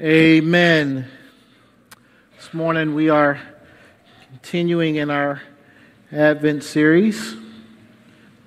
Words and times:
Amen. 0.00 1.08
This 2.36 2.54
morning 2.54 2.94
we 2.94 3.08
are 3.08 3.40
continuing 4.30 4.94
in 4.94 5.10
our 5.10 5.42
Advent 6.12 6.62
series, 6.62 7.34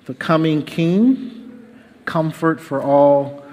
The 0.06 0.14
Coming 0.14 0.62
King, 0.64 1.62
Comfort 2.06 2.58
for 2.58 2.82
All 2.82 3.44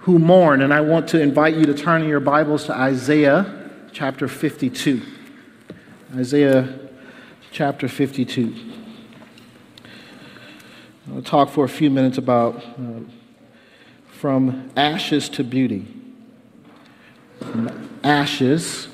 Who 0.00 0.18
Mourn. 0.18 0.60
And 0.60 0.74
I 0.74 0.80
want 0.80 1.06
to 1.10 1.20
invite 1.20 1.54
you 1.54 1.64
to 1.66 1.74
turn 1.74 2.02
in 2.02 2.08
your 2.08 2.18
Bibles 2.18 2.64
to 2.64 2.72
Isaiah 2.72 3.70
chapter 3.92 4.26
52. 4.26 5.02
Isaiah 6.16 6.76
chapter 7.52 7.86
52. 7.86 8.72
I'll 11.14 11.22
talk 11.22 11.50
for 11.50 11.64
a 11.64 11.68
few 11.68 11.90
minutes 11.90 12.18
about 12.18 12.56
uh, 12.56 13.02
from 14.10 14.68
ashes 14.74 15.28
to 15.28 15.44
beauty 15.44 15.95
from 17.40 17.88
ashes 18.02 18.88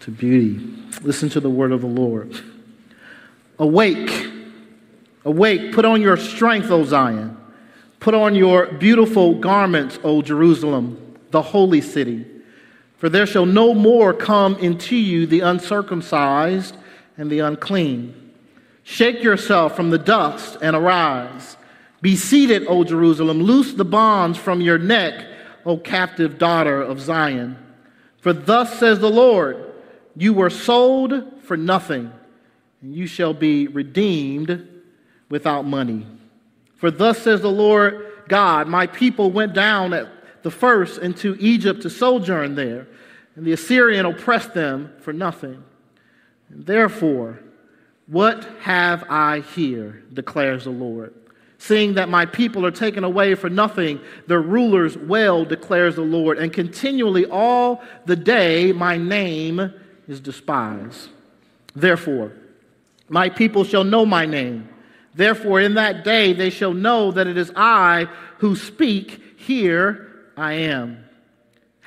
to 0.00 0.10
beauty. 0.10 0.60
Listen 1.02 1.28
to 1.30 1.40
the 1.40 1.50
word 1.50 1.72
of 1.72 1.80
the 1.80 1.86
Lord. 1.86 2.40
Awake, 3.58 4.28
awake, 5.24 5.72
put 5.72 5.84
on 5.84 6.00
your 6.00 6.16
strength, 6.16 6.70
O 6.70 6.84
Zion. 6.84 7.36
Put 8.00 8.14
on 8.14 8.34
your 8.34 8.66
beautiful 8.66 9.34
garments, 9.34 9.98
O 10.04 10.22
Jerusalem, 10.22 11.16
the 11.30 11.42
holy 11.42 11.80
city. 11.80 12.24
For 12.96 13.08
there 13.08 13.26
shall 13.26 13.46
no 13.46 13.74
more 13.74 14.12
come 14.12 14.56
into 14.56 14.96
you 14.96 15.26
the 15.26 15.40
uncircumcised 15.40 16.76
and 17.16 17.30
the 17.30 17.40
unclean. 17.40 18.32
Shake 18.82 19.22
yourself 19.22 19.76
from 19.76 19.90
the 19.90 19.98
dust 19.98 20.56
and 20.62 20.74
arise. 20.74 21.56
Be 22.00 22.16
seated, 22.16 22.66
O 22.68 22.84
Jerusalem. 22.84 23.42
Loose 23.42 23.74
the 23.74 23.84
bonds 23.84 24.38
from 24.38 24.60
your 24.60 24.78
neck 24.78 25.26
O 25.68 25.76
captive 25.76 26.38
daughter 26.38 26.80
of 26.80 26.98
Zion. 26.98 27.58
For 28.20 28.32
thus 28.32 28.78
says 28.78 29.00
the 29.00 29.10
Lord, 29.10 29.70
You 30.16 30.32
were 30.32 30.48
sold 30.48 31.42
for 31.42 31.58
nothing, 31.58 32.10
and 32.80 32.94
you 32.94 33.06
shall 33.06 33.34
be 33.34 33.68
redeemed 33.68 34.66
without 35.28 35.66
money. 35.66 36.06
For 36.76 36.90
thus 36.90 37.18
says 37.18 37.42
the 37.42 37.50
Lord 37.50 38.06
God, 38.28 38.66
My 38.66 38.86
people 38.86 39.30
went 39.30 39.52
down 39.52 39.92
at 39.92 40.08
the 40.42 40.50
first 40.50 41.00
into 41.02 41.36
Egypt 41.38 41.82
to 41.82 41.90
sojourn 41.90 42.54
there, 42.54 42.86
and 43.36 43.44
the 43.44 43.52
Assyrian 43.52 44.06
oppressed 44.06 44.54
them 44.54 44.90
for 45.00 45.12
nothing. 45.12 45.62
And 46.48 46.64
therefore, 46.64 47.40
what 48.06 48.42
have 48.60 49.04
I 49.10 49.40
here, 49.40 50.02
declares 50.14 50.64
the 50.64 50.70
Lord? 50.70 51.12
Seeing 51.58 51.94
that 51.94 52.08
my 52.08 52.24
people 52.24 52.64
are 52.64 52.70
taken 52.70 53.04
away 53.04 53.34
for 53.34 53.50
nothing, 53.50 54.00
their 54.28 54.40
rulers 54.40 54.96
well, 54.96 55.44
declares 55.44 55.96
the 55.96 56.02
Lord, 56.02 56.38
and 56.38 56.52
continually 56.52 57.26
all 57.26 57.82
the 58.06 58.16
day 58.16 58.72
my 58.72 58.96
name 58.96 59.72
is 60.06 60.20
despised. 60.20 61.08
Therefore, 61.74 62.32
my 63.08 63.28
people 63.28 63.64
shall 63.64 63.84
know 63.84 64.06
my 64.06 64.24
name. 64.24 64.68
Therefore, 65.14 65.60
in 65.60 65.74
that 65.74 66.04
day 66.04 66.32
they 66.32 66.50
shall 66.50 66.72
know 66.72 67.10
that 67.10 67.26
it 67.26 67.36
is 67.36 67.50
I 67.56 68.08
who 68.38 68.54
speak, 68.54 69.20
Here 69.36 70.30
I 70.36 70.52
am. 70.54 71.07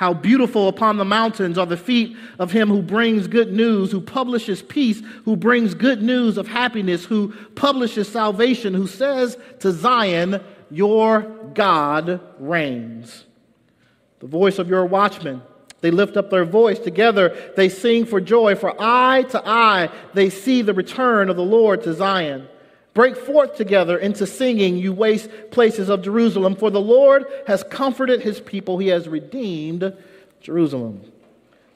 How 0.01 0.15
beautiful 0.15 0.67
upon 0.67 0.97
the 0.97 1.05
mountains 1.05 1.59
are 1.59 1.67
the 1.67 1.77
feet 1.77 2.17
of 2.39 2.51
him 2.51 2.69
who 2.69 2.81
brings 2.81 3.27
good 3.27 3.53
news, 3.53 3.91
who 3.91 4.01
publishes 4.01 4.63
peace, 4.63 4.99
who 5.25 5.35
brings 5.35 5.75
good 5.75 6.01
news 6.01 6.39
of 6.39 6.47
happiness, 6.47 7.05
who 7.05 7.35
publishes 7.53 8.07
salvation, 8.07 8.73
who 8.73 8.87
says 8.87 9.37
to 9.59 9.71
Zion, 9.71 10.41
Your 10.71 11.21
God 11.53 12.19
reigns. 12.39 13.25
The 14.21 14.25
voice 14.25 14.57
of 14.57 14.67
your 14.67 14.87
watchmen, 14.87 15.43
they 15.81 15.91
lift 15.91 16.17
up 16.17 16.31
their 16.31 16.45
voice 16.45 16.79
together, 16.79 17.53
they 17.55 17.69
sing 17.69 18.07
for 18.07 18.19
joy, 18.19 18.55
for 18.55 18.73
eye 18.79 19.21
to 19.29 19.47
eye 19.47 19.91
they 20.15 20.31
see 20.31 20.63
the 20.63 20.73
return 20.73 21.29
of 21.29 21.35
the 21.35 21.43
Lord 21.43 21.83
to 21.83 21.93
Zion. 21.93 22.47
Break 22.93 23.15
forth 23.15 23.55
together 23.55 23.97
into 23.97 24.27
singing, 24.27 24.75
you 24.75 24.91
waste 24.91 25.29
places 25.51 25.89
of 25.89 26.01
Jerusalem, 26.01 26.55
for 26.55 26.69
the 26.69 26.81
Lord 26.81 27.25
has 27.47 27.63
comforted 27.63 28.21
his 28.21 28.41
people. 28.41 28.77
He 28.79 28.89
has 28.89 29.07
redeemed 29.07 29.95
Jerusalem. 30.41 31.01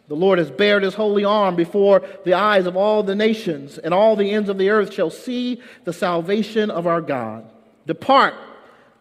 The 0.07 0.15
Lord 0.15 0.39
has 0.39 0.51
bared 0.51 0.83
his 0.83 0.93
holy 0.93 1.23
arm 1.23 1.55
before 1.55 2.03
the 2.25 2.33
eyes 2.33 2.65
of 2.65 2.75
all 2.75 3.01
the 3.01 3.15
nations, 3.15 3.77
and 3.77 3.93
all 3.93 4.15
the 4.15 4.29
ends 4.31 4.49
of 4.49 4.57
the 4.57 4.69
earth 4.69 4.93
shall 4.93 5.09
see 5.09 5.61
the 5.85 5.93
salvation 5.93 6.69
of 6.69 6.85
our 6.85 7.01
God. 7.01 7.49
Depart, 7.87 8.33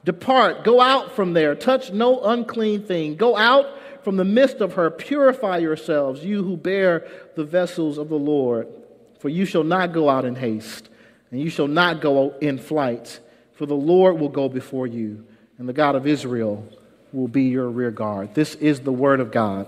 depart, 0.05 0.63
go 0.63 0.81
out 0.81 1.17
from 1.17 1.33
there, 1.33 1.57
touch 1.57 1.91
no 1.91 2.23
unclean 2.23 2.85
thing. 2.85 3.17
Go 3.17 3.37
out 3.37 3.67
from 4.05 4.17
the 4.17 4.25
midst 4.25 4.61
of 4.61 4.75
her, 4.75 4.89
purify 4.89 5.59
yourselves, 5.59 6.25
you 6.25 6.45
who 6.45 6.57
bear 6.57 7.07
the 7.35 7.45
vessels 7.45 7.99
of 7.99 8.09
the 8.09 8.19
Lord, 8.19 8.69
for 9.19 9.29
you 9.29 9.45
shall 9.45 9.65
not 9.65 9.93
go 9.93 10.09
out 10.09 10.25
in 10.25 10.37
haste 10.37 10.91
and 11.35 11.43
you 11.43 11.51
shall 11.51 11.67
not 11.67 12.01
go 12.01 12.33
in 12.41 12.59
flight, 12.59 13.19
for 13.55 13.67
the 13.67 13.75
Lord 13.75 14.21
will 14.21 14.29
go 14.29 14.49
before 14.49 14.87
you, 14.87 15.27
and 15.59 15.69
the 15.69 15.73
God 15.73 15.97
of 15.97 16.07
Israel 16.07 16.65
will 17.13 17.27
be 17.27 17.47
your 17.47 17.69
rear 17.69 17.91
guard. 17.91 18.37
This 18.37 18.55
is 18.55 18.79
the 18.79 18.93
word 18.93 19.19
of 19.19 19.33
God. 19.33 19.67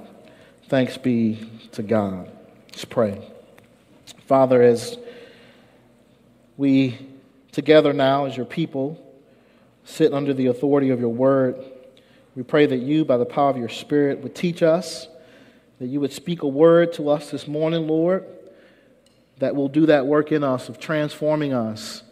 Thanks 0.68 0.96
be 0.96 1.40
to 1.72 1.82
God. 1.82 2.30
Let's 2.70 2.84
pray. 2.84 3.20
Father, 4.28 4.62
as 4.62 4.96
we 6.56 7.04
together 7.50 7.92
now 7.92 8.26
as 8.26 8.36
your 8.36 8.46
people 8.46 9.04
sit 9.84 10.12
under 10.12 10.32
the 10.32 10.46
authority 10.46 10.90
of 10.90 11.00
your 11.00 11.12
word, 11.12 11.56
we 12.36 12.44
pray 12.44 12.66
that 12.66 12.76
you, 12.76 13.04
by 13.04 13.16
the 13.16 13.26
power 13.26 13.50
of 13.50 13.56
your 13.56 13.70
Spirit, 13.70 14.20
would 14.20 14.36
teach 14.36 14.62
us, 14.62 15.08
that 15.80 15.88
you 15.88 15.98
would 15.98 16.12
speak 16.12 16.44
a 16.44 16.48
word 16.48 16.92
to 16.92 17.08
us 17.08 17.32
this 17.32 17.48
morning, 17.48 17.88
Lord 17.88 18.24
that 19.38 19.54
will 19.54 19.68
do 19.68 19.86
that 19.86 20.06
work 20.06 20.32
in 20.32 20.42
us 20.42 20.68
of 20.68 20.78
transforming 20.78 21.52
us 21.52 22.02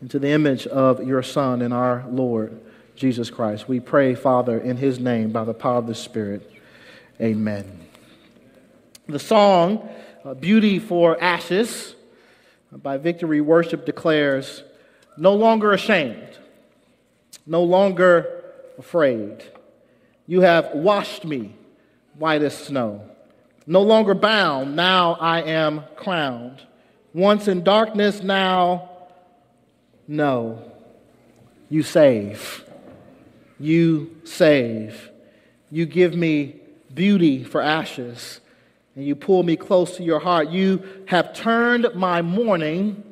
into 0.00 0.18
the 0.18 0.30
image 0.30 0.66
of 0.66 1.06
your 1.06 1.22
Son 1.22 1.62
and 1.62 1.72
our 1.72 2.04
Lord, 2.10 2.60
Jesus 2.94 3.30
Christ. 3.30 3.68
We 3.68 3.80
pray, 3.80 4.14
Father, 4.14 4.58
in 4.58 4.76
his 4.76 4.98
name, 4.98 5.30
by 5.30 5.44
the 5.44 5.54
power 5.54 5.78
of 5.78 5.86
the 5.86 5.94
Spirit. 5.94 6.50
Amen. 7.20 7.80
The 9.06 9.18
song, 9.18 9.88
uh, 10.24 10.34
Beauty 10.34 10.78
for 10.78 11.22
Ashes, 11.22 11.94
by 12.72 12.96
Victory 12.98 13.40
Worship, 13.40 13.86
declares, 13.86 14.62
No 15.16 15.34
longer 15.34 15.72
ashamed, 15.72 16.38
no 17.46 17.62
longer 17.62 18.44
afraid. 18.78 19.44
You 20.26 20.40
have 20.40 20.70
washed 20.74 21.24
me 21.24 21.54
white 22.18 22.42
as 22.42 22.56
snow. 22.56 23.08
No 23.66 23.82
longer 23.82 24.14
bound, 24.14 24.76
now 24.76 25.14
I 25.14 25.42
am 25.42 25.82
crowned. 25.96 26.62
Once 27.12 27.48
in 27.48 27.64
darkness, 27.64 28.22
now, 28.22 28.90
no. 30.06 30.62
You 31.68 31.82
save. 31.82 32.64
You 33.58 34.14
save. 34.24 35.10
You 35.70 35.86
give 35.86 36.14
me 36.14 36.60
beauty 36.94 37.42
for 37.42 37.60
ashes, 37.60 38.40
and 38.94 39.04
you 39.04 39.16
pull 39.16 39.42
me 39.42 39.56
close 39.56 39.96
to 39.96 40.04
your 40.04 40.20
heart. 40.20 40.50
You 40.50 40.82
have 41.06 41.34
turned 41.34 41.88
my 41.94 42.22
mourning 42.22 43.02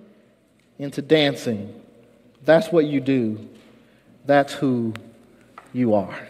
into 0.79 1.03
dancing. 1.03 1.83
That's 2.45 2.69
what 2.71 2.87
you 2.87 3.01
do. 3.01 3.49
That's 4.25 4.53
who 4.53 4.95
you 5.73 5.95
are. 5.95 6.29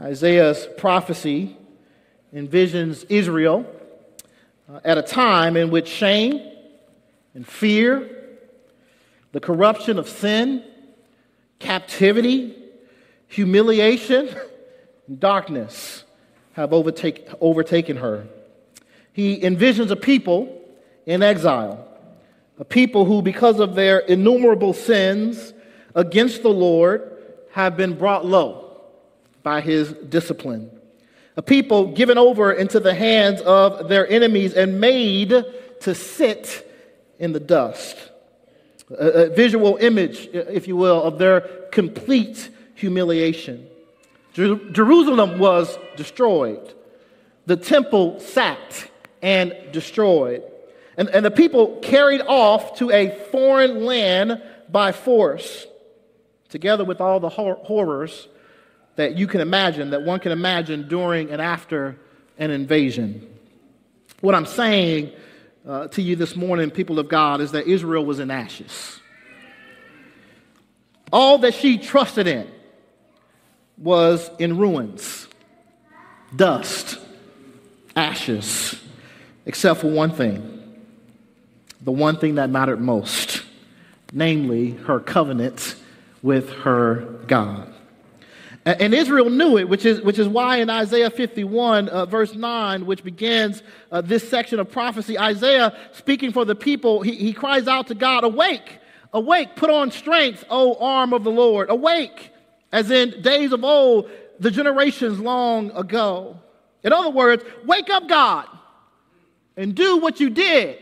Isaiah's 0.00 0.68
prophecy 0.76 1.56
envisions 2.34 3.04
Israel 3.08 3.64
uh, 4.68 4.80
at 4.84 4.98
a 4.98 5.02
time 5.02 5.56
in 5.56 5.70
which 5.70 5.88
shame 5.88 6.40
and 7.34 7.46
fear, 7.46 8.10
the 9.32 9.40
corruption 9.40 9.98
of 9.98 10.08
sin, 10.08 10.64
captivity, 11.58 12.56
humiliation, 13.28 14.28
and 15.06 15.20
darkness 15.20 16.04
have 16.52 16.72
overtake, 16.72 17.28
overtaken 17.40 17.96
her. 17.96 18.26
He 19.12 19.40
envisions 19.40 19.90
a 19.90 19.96
people 19.96 20.60
in 21.06 21.22
exile, 21.22 21.86
a 22.58 22.64
people 22.64 23.04
who, 23.04 23.22
because 23.22 23.60
of 23.60 23.74
their 23.74 23.98
innumerable 24.00 24.72
sins 24.72 25.52
against 25.94 26.42
the 26.42 26.50
Lord, 26.50 27.10
have 27.52 27.76
been 27.76 27.96
brought 27.96 28.24
low 28.24 28.80
by 29.42 29.60
his 29.60 29.92
discipline 29.92 30.70
a 31.36 31.42
people 31.42 31.88
given 31.88 32.18
over 32.18 32.52
into 32.52 32.80
the 32.80 32.94
hands 32.94 33.40
of 33.40 33.88
their 33.88 34.08
enemies 34.08 34.54
and 34.54 34.80
made 34.80 35.44
to 35.80 35.94
sit 35.94 36.70
in 37.18 37.32
the 37.32 37.40
dust. 37.40 37.96
A, 38.90 39.08
a 39.08 39.28
visual 39.30 39.76
image, 39.76 40.28
if 40.32 40.68
you 40.68 40.76
will, 40.76 41.02
of 41.02 41.18
their 41.18 41.40
complete 41.72 42.50
humiliation. 42.74 43.66
Jer- 44.32 44.70
Jerusalem 44.70 45.38
was 45.38 45.76
destroyed, 45.96 46.74
the 47.46 47.56
temple 47.56 48.20
sacked 48.20 48.90
and 49.22 49.54
destroyed. 49.72 50.42
And, 50.96 51.08
and 51.08 51.24
the 51.24 51.30
people 51.30 51.80
carried 51.80 52.20
off 52.20 52.78
to 52.78 52.90
a 52.92 53.10
foreign 53.32 53.84
land 53.84 54.40
by 54.68 54.92
force, 54.92 55.66
together 56.48 56.84
with 56.84 57.00
all 57.00 57.18
the 57.18 57.28
hor- 57.28 57.56
horrors 57.56 58.28
that 58.96 59.16
you 59.16 59.26
can 59.26 59.40
imagine, 59.40 59.90
that 59.90 60.02
one 60.02 60.20
can 60.20 60.32
imagine 60.32 60.88
during 60.88 61.30
and 61.30 61.40
after 61.40 61.98
an 62.38 62.50
invasion. 62.50 63.28
What 64.20 64.34
I'm 64.34 64.46
saying 64.46 65.12
uh, 65.66 65.88
to 65.88 66.02
you 66.02 66.16
this 66.16 66.36
morning, 66.36 66.70
people 66.70 66.98
of 66.98 67.08
God, 67.08 67.40
is 67.40 67.52
that 67.52 67.66
Israel 67.66 68.04
was 68.04 68.20
in 68.20 68.30
ashes. 68.30 69.00
All 71.12 71.38
that 71.38 71.54
she 71.54 71.78
trusted 71.78 72.26
in 72.26 72.50
was 73.78 74.30
in 74.38 74.56
ruins, 74.58 75.28
dust, 76.34 76.98
ashes, 77.96 78.80
except 79.46 79.80
for 79.80 79.90
one 79.90 80.12
thing 80.12 80.54
the 81.84 81.92
one 81.92 82.16
thing 82.16 82.36
that 82.36 82.48
mattered 82.48 82.80
most, 82.80 83.42
namely 84.12 84.70
her 84.70 84.98
covenant 84.98 85.76
with 86.22 86.50
her 86.50 87.00
God. 87.26 87.73
And 88.66 88.94
Israel 88.94 89.28
knew 89.28 89.58
it, 89.58 89.68
which 89.68 89.84
is, 89.84 90.00
which 90.00 90.18
is 90.18 90.26
why 90.26 90.56
in 90.56 90.70
Isaiah 90.70 91.10
51, 91.10 91.88
uh, 91.90 92.06
verse 92.06 92.34
9, 92.34 92.86
which 92.86 93.04
begins 93.04 93.62
uh, 93.92 94.00
this 94.00 94.26
section 94.26 94.58
of 94.58 94.70
prophecy, 94.70 95.18
Isaiah, 95.18 95.76
speaking 95.92 96.32
for 96.32 96.46
the 96.46 96.54
people, 96.54 97.02
he, 97.02 97.14
he 97.14 97.34
cries 97.34 97.68
out 97.68 97.88
to 97.88 97.94
God, 97.94 98.24
Awake, 98.24 98.78
awake, 99.12 99.54
put 99.54 99.68
on 99.68 99.90
strength, 99.90 100.44
O 100.48 100.76
arm 100.76 101.12
of 101.12 101.24
the 101.24 101.30
Lord. 101.30 101.68
Awake, 101.68 102.32
as 102.72 102.90
in 102.90 103.20
days 103.20 103.52
of 103.52 103.64
old, 103.64 104.10
the 104.40 104.50
generations 104.50 105.20
long 105.20 105.70
ago. 105.72 106.38
In 106.82 106.92
other 106.92 107.10
words, 107.10 107.44
wake 107.66 107.90
up, 107.90 108.08
God, 108.08 108.46
and 109.58 109.74
do 109.74 109.98
what 109.98 110.20
you 110.20 110.30
did 110.30 110.78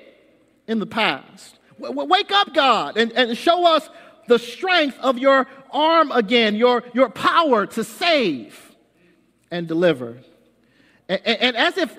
in 0.68 0.78
the 0.78 0.86
past. 0.86 1.58
W- 1.80 2.06
wake 2.06 2.30
up, 2.30 2.54
God, 2.54 2.96
and, 2.96 3.10
and 3.12 3.36
show 3.36 3.66
us 3.66 3.88
the 4.28 4.38
strength 4.38 4.98
of 5.00 5.18
your 5.18 5.48
arm 5.72 6.12
again, 6.12 6.54
your, 6.54 6.84
your 6.92 7.08
power 7.08 7.66
to 7.66 7.84
save 7.84 8.72
and 9.50 9.66
deliver. 9.66 10.18
And, 11.08 11.56
as, 11.56 11.76
if, 11.76 11.94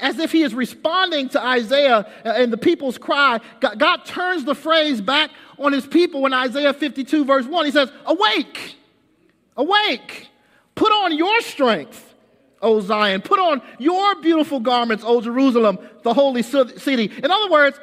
as 0.00 0.18
if 0.18 0.30
he 0.30 0.42
is 0.42 0.54
responding 0.54 1.30
to 1.30 1.44
Isaiah 1.44 2.06
and 2.24 2.52
the 2.52 2.58
people's 2.58 2.98
cry, 2.98 3.40
God 3.60 4.04
turns 4.04 4.44
the 4.44 4.54
phrase 4.54 5.00
back 5.00 5.30
on 5.58 5.72
his 5.72 5.86
people 5.86 6.26
in 6.26 6.32
Isaiah 6.32 6.72
52, 6.72 7.24
verse 7.24 7.46
1. 7.46 7.64
He 7.64 7.72
says, 7.72 7.90
Awake, 8.04 8.76
awake, 9.56 10.28
put 10.74 10.92
on 10.92 11.16
your 11.16 11.40
strength, 11.40 12.14
O 12.60 12.80
Zion, 12.80 13.22
put 13.22 13.40
on 13.40 13.62
your 13.78 14.20
beautiful 14.20 14.60
garments, 14.60 15.02
O 15.04 15.20
Jerusalem, 15.20 15.78
the 16.02 16.14
holy 16.14 16.42
city. 16.42 17.10
In 17.16 17.30
other 17.30 17.50
words, 17.50 17.80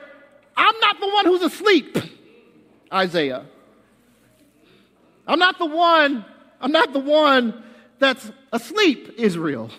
I'm 0.56 0.80
not 0.80 1.00
the 1.00 1.08
one 1.08 1.26
who's 1.26 1.42
asleep, 1.42 1.98
Isaiah. 2.94 3.46
I'm 5.30 5.38
not 5.38 5.60
the 5.60 5.68
one, 5.68 6.26
I'm 6.60 6.72
not 6.72 6.92
the 6.92 7.00
one 7.00 7.64
that's 8.00 8.32
asleep, 8.52 9.14
Israel. 9.18 9.70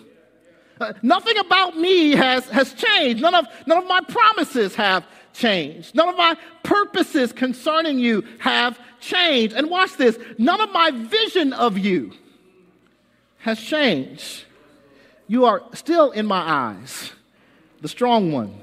Uh, 0.79 0.93
nothing 1.03 1.37
about 1.37 1.77
me 1.77 2.11
has, 2.11 2.47
has 2.49 2.73
changed. 2.73 3.21
None 3.21 3.35
of, 3.35 3.45
none 3.67 3.77
of 3.77 3.85
my 3.85 3.99
promises 4.01 4.73
have 4.75 5.05
changed. 5.33 5.93
None 5.93 6.07
of 6.07 6.15
my 6.15 6.37
purposes 6.63 7.33
concerning 7.33 7.99
you 7.99 8.23
have 8.39 8.79
changed. 9.01 9.53
And 9.53 9.69
watch 9.69 9.97
this 9.97 10.17
none 10.37 10.61
of 10.61 10.71
my 10.71 10.89
vision 10.91 11.51
of 11.51 11.77
you 11.77 12.13
has 13.39 13.59
changed. 13.59 14.45
You 15.27 15.45
are 15.45 15.61
still 15.73 16.11
in 16.11 16.25
my 16.25 16.39
eyes, 16.39 17.11
the 17.81 17.89
strong 17.89 18.31
one, 18.31 18.55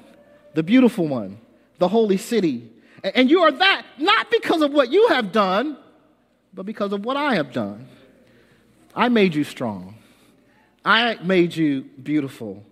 the 0.54 0.62
beautiful 0.62 1.06
one, 1.06 1.38
the 1.78 1.88
holy 1.88 2.16
city. 2.16 2.70
And 3.02 3.30
you 3.30 3.40
are 3.42 3.52
that 3.52 3.86
not 3.98 4.30
because 4.30 4.62
of 4.62 4.72
what 4.72 4.90
you 4.90 5.08
have 5.08 5.32
done, 5.32 5.76
but 6.58 6.66
because 6.66 6.92
of 6.92 7.04
what 7.04 7.16
I 7.16 7.36
have 7.36 7.52
done. 7.52 7.86
I 8.92 9.08
made 9.08 9.32
you 9.32 9.44
strong. 9.44 9.94
I 10.84 11.14
made 11.22 11.54
you 11.54 11.82
beautiful. 12.02 12.64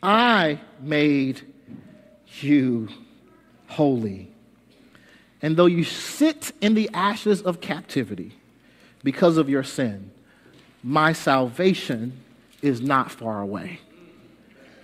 I 0.00 0.60
made 0.78 1.42
you 2.40 2.86
holy. 3.66 4.30
And 5.42 5.56
though 5.56 5.66
you 5.66 5.82
sit 5.82 6.52
in 6.60 6.74
the 6.74 6.88
ashes 6.94 7.42
of 7.42 7.60
captivity 7.60 8.30
because 9.02 9.36
of 9.38 9.48
your 9.48 9.64
sin, 9.64 10.12
my 10.84 11.12
salvation 11.12 12.12
is 12.62 12.80
not 12.80 13.10
far 13.10 13.40
away. 13.40 13.80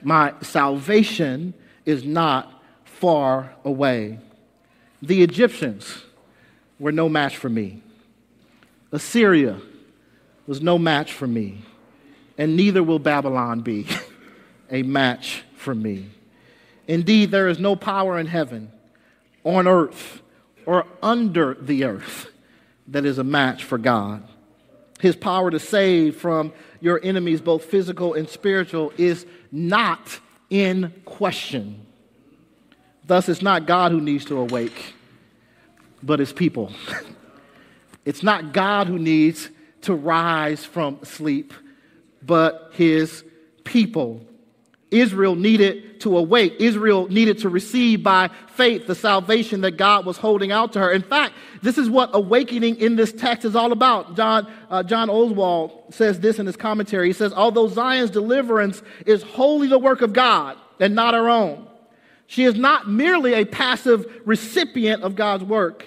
My 0.03 0.35
salvation 0.41 1.55
is 1.87 2.03
not 2.03 2.61
far 2.85 3.55
away. 3.65 4.19
The 5.01 5.23
Egyptians 5.23 6.03
were 6.81 6.91
no 6.91 7.09
match 7.09 7.37
for 7.37 7.49
me. 7.49 7.85
Assyria 8.93 9.61
was 10.47 10.63
no 10.63 10.79
match 10.79 11.13
for 11.13 11.27
me, 11.27 11.63
and 12.39 12.57
neither 12.57 12.83
will 12.83 12.99
Babylon 12.99 13.61
be 13.61 13.87
a 14.71 14.83
match 14.83 15.43
for 15.57 15.75
me. 15.75 16.11
Indeed, 16.87 17.31
there 17.31 17.49
is 17.49 17.59
no 17.59 17.77
power 17.77 18.19
in 18.19 18.27
heaven, 18.27 18.73
on 19.45 19.69
earth, 19.69 20.23
or 20.65 20.87
under 21.03 21.55
the 21.55 21.85
earth 21.85 22.31
that 22.89 23.05
is 23.05 23.19
a 23.19 23.25
match 23.25 23.65
for 23.65 23.77
God. 23.77 24.27
His 25.01 25.15
power 25.15 25.51
to 25.51 25.59
save 25.59 26.17
from 26.17 26.53
your 26.81 26.99
enemies, 27.03 27.41
both 27.41 27.65
physical 27.65 28.15
and 28.15 28.29
spiritual, 28.29 28.93
is 28.97 29.27
not 29.53 30.19
in 30.51 30.93
question. 31.05 31.87
Thus, 33.07 33.29
it's 33.29 33.43
not 33.43 33.67
God 33.67 33.93
who 33.93 34.01
needs 34.01 34.25
to 34.27 34.39
awake, 34.39 34.95
but 36.03 36.19
his 36.19 36.33
people. 36.33 36.73
It's 38.09 38.23
not 38.23 38.55
God 38.55 38.87
who 38.87 38.99
needs 38.99 39.51
to 39.83 39.95
rise 39.95 40.65
from 40.65 40.99
sleep, 41.05 41.53
but 42.23 42.71
his 42.73 43.23
people. 43.65 44.27
Israel 44.91 45.35
needed 45.35 46.01
to 46.01 46.17
awake. 46.17 46.55
Israel 46.59 47.07
needed 47.09 47.37
to 47.41 47.51
receive 47.51 48.03
by 48.03 48.31
faith 48.55 48.87
the 48.87 48.95
salvation 48.95 49.61
that 49.61 49.73
God 49.73 50.07
was 50.07 50.17
holding 50.17 50.53
out 50.53 50.73
to 50.73 50.79
her. 50.79 50.91
In 50.91 51.03
fact, 51.03 51.35
this 51.61 51.77
is 51.77 51.91
what 51.91 52.09
awakening 52.15 52.77
in 52.77 52.97
this 52.97 53.13
text 53.13 53.45
is 53.45 53.55
all 53.55 53.73
about. 53.73 54.17
John, 54.17 54.51
uh, 54.71 54.83
John 54.83 55.09
Oswalt 55.09 55.93
says 55.93 56.19
this 56.19 56.39
in 56.39 56.47
his 56.47 56.57
commentary. 56.57 57.09
He 57.09 57.13
says, 57.13 57.35
Although 57.35 57.69
Zion's 57.69 58.09
deliverance 58.09 58.83
is 59.05 59.23
wholly 59.23 59.69
the 59.69 59.79
work 59.79 60.01
of 60.01 60.15
God 60.15 60.57
and 60.81 60.95
not 60.95 61.15
our 61.15 61.29
own, 61.29 61.69
she 62.27 62.45
is 62.45 62.55
not 62.55 62.89
merely 62.89 63.35
a 63.35 63.45
passive 63.45 64.23
recipient 64.25 65.03
of 65.03 65.15
God's 65.15 65.45
work. 65.45 65.85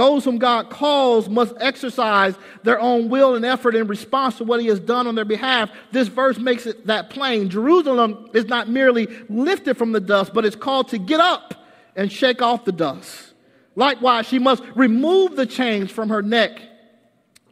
Those 0.00 0.24
whom 0.24 0.38
God 0.38 0.70
calls 0.70 1.28
must 1.28 1.52
exercise 1.60 2.34
their 2.62 2.80
own 2.80 3.10
will 3.10 3.34
and 3.34 3.44
effort 3.44 3.74
in 3.74 3.86
response 3.86 4.38
to 4.38 4.44
what 4.44 4.62
he 4.62 4.68
has 4.68 4.80
done 4.80 5.06
on 5.06 5.14
their 5.14 5.26
behalf. 5.26 5.70
This 5.92 6.08
verse 6.08 6.38
makes 6.38 6.64
it 6.64 6.86
that 6.86 7.10
plain. 7.10 7.50
Jerusalem 7.50 8.30
is 8.32 8.46
not 8.46 8.66
merely 8.66 9.08
lifted 9.28 9.76
from 9.76 9.92
the 9.92 10.00
dust, 10.00 10.32
but 10.32 10.46
is 10.46 10.56
called 10.56 10.88
to 10.88 10.98
get 10.98 11.20
up 11.20 11.66
and 11.96 12.10
shake 12.10 12.40
off 12.40 12.64
the 12.64 12.72
dust. 12.72 13.34
Likewise, 13.76 14.24
she 14.24 14.38
must 14.38 14.62
remove 14.74 15.36
the 15.36 15.44
chains 15.44 15.90
from 15.90 16.08
her 16.08 16.22
neck 16.22 16.62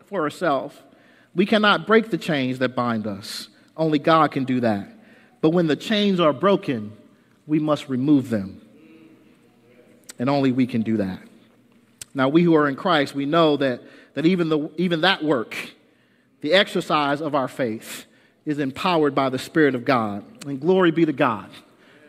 for 0.06 0.22
herself. 0.22 0.82
We 1.34 1.44
cannot 1.44 1.86
break 1.86 2.08
the 2.08 2.16
chains 2.16 2.60
that 2.60 2.74
bind 2.74 3.06
us. 3.06 3.48
Only 3.76 3.98
God 3.98 4.30
can 4.30 4.44
do 4.44 4.60
that. 4.60 4.88
But 5.42 5.50
when 5.50 5.66
the 5.66 5.76
chains 5.76 6.18
are 6.18 6.32
broken, 6.32 6.96
we 7.46 7.58
must 7.58 7.90
remove 7.90 8.30
them. 8.30 8.62
And 10.18 10.30
only 10.30 10.50
we 10.50 10.66
can 10.66 10.80
do 10.80 10.96
that. 10.96 11.27
Now, 12.18 12.28
we 12.28 12.42
who 12.42 12.56
are 12.56 12.68
in 12.68 12.74
Christ, 12.74 13.14
we 13.14 13.26
know 13.26 13.56
that, 13.58 13.80
that 14.14 14.26
even, 14.26 14.48
the, 14.48 14.68
even 14.76 15.02
that 15.02 15.22
work, 15.22 15.56
the 16.40 16.52
exercise 16.52 17.20
of 17.20 17.36
our 17.36 17.46
faith, 17.46 18.06
is 18.44 18.58
empowered 18.58 19.14
by 19.14 19.28
the 19.28 19.38
Spirit 19.38 19.76
of 19.76 19.84
God. 19.84 20.24
And 20.44 20.60
glory 20.60 20.90
be 20.90 21.06
to 21.06 21.12
God 21.12 21.48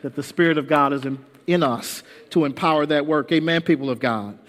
that 0.02 0.16
the 0.16 0.24
Spirit 0.24 0.58
of 0.58 0.68
God 0.68 0.94
is 0.94 1.06
in, 1.06 1.24
in 1.46 1.62
us 1.62 2.02
to 2.32 2.46
empower 2.46 2.88
that 2.88 3.06
work. 3.06 3.32
Amen, 3.32 3.62
people 3.62 3.92
of 3.92 4.00
God. 4.00 4.40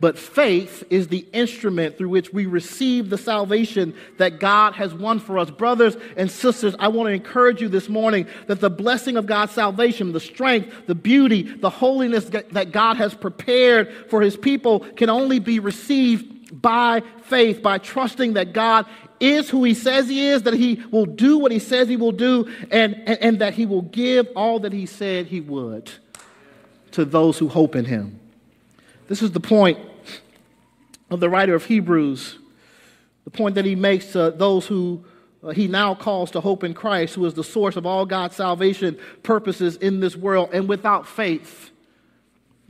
But 0.00 0.18
faith 0.18 0.84
is 0.90 1.08
the 1.08 1.26
instrument 1.32 1.96
through 1.96 2.08
which 2.08 2.32
we 2.32 2.46
receive 2.46 3.10
the 3.10 3.18
salvation 3.18 3.94
that 4.18 4.40
God 4.40 4.74
has 4.74 4.92
won 4.92 5.20
for 5.20 5.38
us. 5.38 5.50
Brothers 5.50 5.96
and 6.16 6.30
sisters, 6.30 6.74
I 6.78 6.88
want 6.88 7.08
to 7.08 7.12
encourage 7.12 7.62
you 7.62 7.68
this 7.68 7.88
morning 7.88 8.26
that 8.46 8.60
the 8.60 8.70
blessing 8.70 9.16
of 9.16 9.26
God's 9.26 9.52
salvation, 9.52 10.12
the 10.12 10.20
strength, 10.20 10.86
the 10.86 10.94
beauty, 10.94 11.42
the 11.42 11.70
holiness 11.70 12.24
that 12.26 12.72
God 12.72 12.96
has 12.96 13.14
prepared 13.14 13.92
for 14.10 14.20
his 14.20 14.36
people 14.36 14.80
can 14.80 15.08
only 15.10 15.38
be 15.38 15.58
received 15.60 16.60
by 16.60 17.02
faith, 17.22 17.62
by 17.62 17.78
trusting 17.78 18.34
that 18.34 18.52
God 18.52 18.86
is 19.20 19.48
who 19.48 19.64
he 19.64 19.74
says 19.74 20.08
he 20.08 20.26
is, 20.26 20.42
that 20.42 20.54
he 20.54 20.82
will 20.90 21.06
do 21.06 21.38
what 21.38 21.52
he 21.52 21.58
says 21.58 21.88
he 21.88 21.96
will 21.96 22.12
do, 22.12 22.52
and, 22.70 22.94
and, 23.06 23.18
and 23.20 23.38
that 23.38 23.54
he 23.54 23.64
will 23.64 23.82
give 23.82 24.28
all 24.36 24.60
that 24.60 24.72
he 24.72 24.86
said 24.86 25.26
he 25.26 25.40
would 25.40 25.90
to 26.90 27.04
those 27.04 27.38
who 27.38 27.48
hope 27.48 27.74
in 27.74 27.84
him. 27.84 28.20
This 29.08 29.22
is 29.22 29.32
the 29.32 29.40
point 29.40 29.78
of 31.10 31.20
the 31.20 31.28
writer 31.28 31.54
of 31.54 31.64
Hebrews, 31.64 32.38
the 33.24 33.30
point 33.30 33.54
that 33.56 33.64
he 33.64 33.74
makes 33.74 34.12
to 34.12 34.30
those 34.30 34.66
who 34.66 35.04
uh, 35.42 35.50
he 35.50 35.68
now 35.68 35.94
calls 35.94 36.30
to 36.30 36.40
hope 36.40 36.64
in 36.64 36.72
Christ, 36.72 37.14
who 37.14 37.26
is 37.26 37.34
the 37.34 37.44
source 37.44 37.76
of 37.76 37.84
all 37.84 38.06
God's 38.06 38.36
salvation 38.36 38.98
purposes 39.22 39.76
in 39.76 40.00
this 40.00 40.16
world. 40.16 40.50
And 40.52 40.68
without 40.68 41.06
faith, 41.06 41.70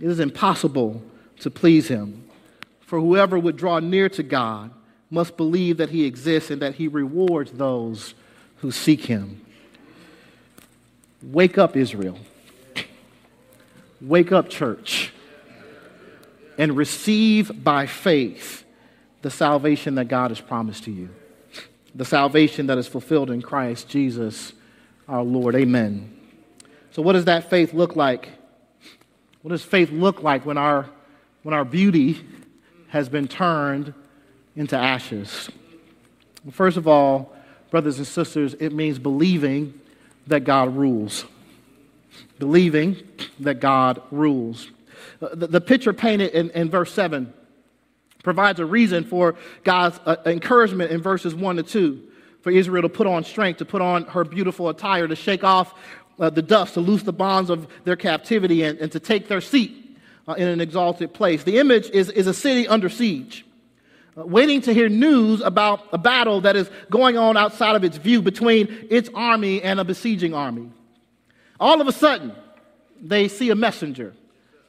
it 0.00 0.08
is 0.08 0.18
impossible 0.18 1.00
to 1.40 1.50
please 1.50 1.86
him. 1.86 2.28
For 2.80 2.98
whoever 3.00 3.38
would 3.38 3.56
draw 3.56 3.78
near 3.78 4.08
to 4.10 4.22
God 4.22 4.72
must 5.08 5.36
believe 5.36 5.76
that 5.76 5.90
he 5.90 6.04
exists 6.04 6.50
and 6.50 6.60
that 6.62 6.74
he 6.74 6.88
rewards 6.88 7.52
those 7.52 8.14
who 8.56 8.72
seek 8.72 9.04
him. 9.04 9.40
Wake 11.22 11.56
up, 11.56 11.76
Israel. 11.76 12.18
Wake 14.00 14.32
up, 14.32 14.50
church. 14.50 15.12
And 16.58 16.76
receive 16.76 17.64
by 17.64 17.86
faith 17.86 18.64
the 19.22 19.30
salvation 19.30 19.96
that 19.96 20.06
God 20.06 20.30
has 20.30 20.40
promised 20.40 20.84
to 20.84 20.90
you. 20.90 21.08
The 21.94 22.04
salvation 22.04 22.66
that 22.66 22.78
is 22.78 22.86
fulfilled 22.86 23.30
in 23.30 23.42
Christ 23.42 23.88
Jesus 23.88 24.52
our 25.08 25.22
Lord. 25.22 25.54
Amen. 25.54 26.14
So, 26.90 27.02
what 27.02 27.12
does 27.12 27.26
that 27.26 27.50
faith 27.50 27.74
look 27.74 27.96
like? 27.96 28.28
What 29.42 29.50
does 29.50 29.62
faith 29.62 29.90
look 29.90 30.22
like 30.22 30.46
when 30.46 30.56
our, 30.56 30.88
when 31.42 31.54
our 31.54 31.64
beauty 31.64 32.24
has 32.88 33.08
been 33.08 33.28
turned 33.28 33.92
into 34.56 34.76
ashes? 34.76 35.50
First 36.50 36.76
of 36.76 36.86
all, 36.86 37.34
brothers 37.70 37.98
and 37.98 38.06
sisters, 38.06 38.54
it 38.54 38.72
means 38.72 38.98
believing 38.98 39.80
that 40.26 40.44
God 40.44 40.76
rules. 40.76 41.24
Believing 42.38 42.96
that 43.40 43.60
God 43.60 44.00
rules. 44.10 44.70
Uh, 45.20 45.28
the, 45.34 45.46
the 45.46 45.60
picture 45.60 45.92
painted 45.92 46.32
in, 46.32 46.50
in, 46.50 46.70
verse 46.70 46.92
7 46.92 47.32
provides 48.22 48.60
a 48.60 48.66
reason 48.66 49.04
for 49.04 49.36
God's 49.62 49.98
uh, 50.06 50.16
encouragement 50.26 50.90
in 50.90 51.02
verses 51.02 51.34
1 51.34 51.56
to 51.56 51.62
2 51.62 52.02
for 52.42 52.50
Israel 52.50 52.82
to 52.82 52.88
put 52.88 53.06
on 53.06 53.24
strength, 53.24 53.58
to 53.58 53.64
put 53.64 53.80
on 53.80 54.04
her 54.04 54.24
beautiful 54.24 54.68
attire, 54.68 55.08
to 55.08 55.16
shake 55.16 55.44
off 55.44 55.74
uh, 56.18 56.30
the 56.30 56.42
dust, 56.42 56.74
to 56.74 56.80
loose 56.80 57.02
the 57.02 57.12
bonds 57.12 57.50
of 57.50 57.66
their 57.84 57.96
captivity, 57.96 58.62
and, 58.62 58.78
and 58.78 58.92
to 58.92 59.00
take 59.00 59.28
their 59.28 59.40
seat 59.40 59.98
uh, 60.28 60.32
in 60.34 60.48
an 60.48 60.60
exalted 60.60 61.14
place. 61.14 61.44
The 61.44 61.58
image 61.58 61.88
is, 61.90 62.10
is 62.10 62.26
a 62.26 62.34
city 62.34 62.68
under 62.68 62.88
siege, 62.88 63.44
uh, 64.16 64.26
waiting 64.26 64.60
to 64.62 64.74
hear 64.74 64.88
news 64.88 65.40
about 65.40 65.88
a 65.92 65.98
battle 65.98 66.42
that 66.42 66.56
is 66.56 66.70
going 66.90 67.16
on 67.16 67.36
outside 67.36 67.76
of 67.76 67.84
its 67.84 67.96
view 67.96 68.22
between 68.22 68.86
its 68.90 69.08
army 69.14 69.62
and 69.62 69.80
a 69.80 69.84
besieging 69.84 70.34
army. 70.34 70.70
All 71.58 71.80
of 71.80 71.88
a 71.88 71.92
sudden, 71.92 72.32
they 73.00 73.28
see 73.28 73.50
a 73.50 73.54
messenger 73.54 74.14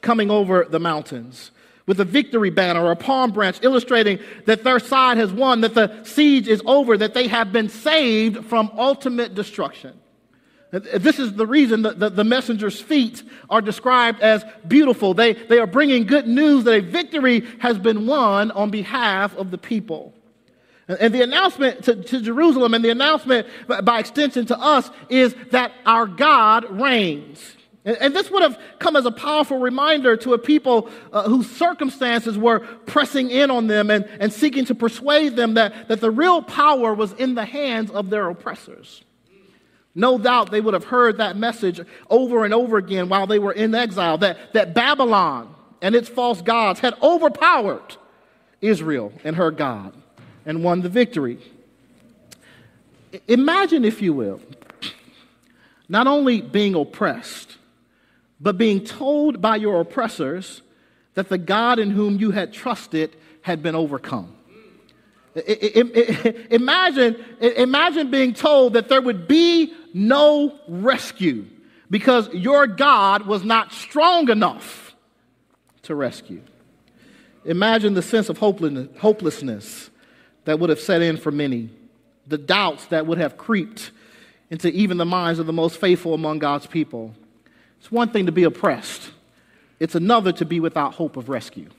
coming 0.05 0.31
over 0.31 0.65
the 0.69 0.79
mountains 0.79 1.51
with 1.87 1.99
a 1.99 2.05
victory 2.05 2.49
banner 2.49 2.81
or 2.81 2.91
a 2.91 2.95
palm 2.95 3.31
branch 3.31 3.59
illustrating 3.61 4.19
that 4.45 4.63
their 4.63 4.79
side 4.79 5.17
has 5.17 5.31
won, 5.31 5.61
that 5.61 5.73
the 5.73 6.03
siege 6.03 6.47
is 6.47 6.61
over, 6.65 6.97
that 6.97 7.13
they 7.13 7.27
have 7.27 7.51
been 7.51 7.69
saved 7.69 8.45
from 8.45 8.71
ultimate 8.77 9.35
destruction. 9.35 9.99
This 10.71 11.19
is 11.19 11.33
the 11.33 11.47
reason 11.47 11.83
that 11.83 12.15
the, 12.15 12.23
messenger's 12.23 12.81
feet 12.81 13.23
are 13.49 13.61
described 13.61 14.21
as 14.21 14.43
beautiful. 14.67 15.13
They, 15.13 15.33
they 15.33 15.59
are 15.59 15.67
bringing 15.67 16.05
good 16.05 16.27
news 16.27 16.65
that 16.65 16.73
a 16.73 16.81
victory 16.81 17.45
has 17.59 17.77
been 17.77 18.07
won 18.07 18.51
on 18.51 18.71
behalf 18.71 19.35
of 19.37 19.51
the 19.51 19.57
people. 19.57 20.13
And 20.87 21.13
the 21.13 21.21
announcement 21.21 21.83
to, 21.85 21.95
to, 21.95 22.21
Jerusalem 22.21 22.73
and 22.73 22.83
the 22.83 22.89
announcement 22.89 23.47
by 23.83 23.99
extension 23.99 24.45
to 24.47 24.59
us 24.59 24.89
is 25.09 25.33
that 25.51 25.71
our 25.85 26.05
God 26.05 26.69
reigns. 26.69 27.54
And, 27.85 27.97
and 27.97 28.15
this 28.15 28.29
would 28.31 28.41
have 28.41 28.59
come 28.79 28.95
as 28.95 29.05
a 29.05 29.11
powerful 29.11 29.59
reminder 29.59 30.17
to 30.17 30.33
a 30.33 30.37
people 30.37 30.89
uh, 31.13 31.29
whose 31.29 31.49
circumstances 31.49 32.37
were 32.37 32.59
pressing 32.59 33.29
in 33.29 33.51
on 33.51 33.67
them 33.67 33.89
and, 33.89 34.05
and 34.19 34.33
seeking 34.33 34.65
to 34.65 34.75
persuade 34.75 35.35
them 35.35 35.53
that, 35.53 35.87
that 35.87 36.01
the 36.01 36.11
real 36.11 36.41
power 36.41 36.93
was 36.93 37.13
in 37.13 37.35
the 37.35 37.45
hands 37.45 37.91
of 37.91 38.09
their 38.09 38.27
oppressors. 38.29 39.03
No 39.93 40.17
doubt 40.17 40.51
they 40.51 40.59
would 40.59 40.73
have 40.73 40.83
heard 40.83 41.19
that 41.19 41.37
message 41.37 41.79
over 42.09 42.43
and 42.43 42.53
over 42.53 42.77
again 42.77 43.07
while 43.07 43.27
they 43.27 43.39
were 43.39 43.53
in 43.53 43.73
exile 43.73 44.17
that, 44.17 44.51
that 44.53 44.73
Babylon 44.73 45.55
and 45.81 45.95
its 45.95 46.09
false 46.09 46.41
gods 46.41 46.81
had 46.81 46.95
overpowered 47.01 47.95
Israel 48.59 49.13
and 49.23 49.37
her 49.37 49.51
God 49.51 49.93
and 50.45 50.63
won 50.63 50.81
the 50.81 50.89
victory. 50.89 51.37
Imagine, 53.27 53.85
if 53.85 54.01
you 54.01 54.11
will, 54.11 54.41
not 55.87 56.07
only 56.07 56.41
being 56.41 56.75
oppressed, 56.75 57.54
but 58.45 58.59
being 58.59 58.83
told 58.85 59.41
by 59.41 59.55
your 59.55 59.81
oppressors 59.81 60.61
that 61.15 61.29
the 61.29 61.37
God 61.39 61.79
in 61.79 61.89
whom 61.89 62.19
you 62.19 62.29
had 62.29 62.53
trusted 62.53 63.15
had 63.41 63.63
been 63.63 63.73
overcome. 63.73 64.35
Imagine, 66.51 67.15
imagine 67.41 68.11
being 68.11 68.35
told 68.35 68.73
that 68.73 68.87
there 68.87 69.01
would 69.01 69.27
be 69.27 69.73
no 69.95 70.59
rescue 70.67 71.47
because 71.89 72.31
your 72.35 72.67
God 72.67 73.25
was 73.25 73.43
not 73.43 73.73
strong 73.73 74.29
enough 74.29 74.95
to 75.81 75.95
rescue. 75.95 76.43
Imagine 77.45 77.95
the 77.95 78.03
sense 78.03 78.29
of 78.29 78.37
hopelessness 78.37 79.89
that 80.43 80.59
would 80.59 80.69
have 80.69 80.79
set 80.79 81.01
in 81.01 81.17
for 81.17 81.31
many, 81.31 81.71
the 82.27 82.37
doubts 82.37 82.85
that 82.87 83.07
would 83.07 83.17
have 83.17 83.37
creeped 83.37 83.89
into 84.51 84.69
even 84.69 84.97
the 84.97 85.05
minds 85.05 85.39
of 85.39 85.47
the 85.47 85.53
most 85.53 85.77
faithful 85.77 86.13
among 86.13 86.37
God's 86.37 86.67
people. 86.67 87.15
It's 87.85 87.91
one 87.91 88.09
thing 88.09 88.25
to 88.25 88.31
be 88.31 88.45
oppressed, 88.45 89.11
it's 89.79 89.93
another 89.93 90.31
to 90.31 90.43
be 90.43 90.59
without 90.59 90.95
hope 90.95 91.17
of 91.17 91.29
rescue. 91.29 91.69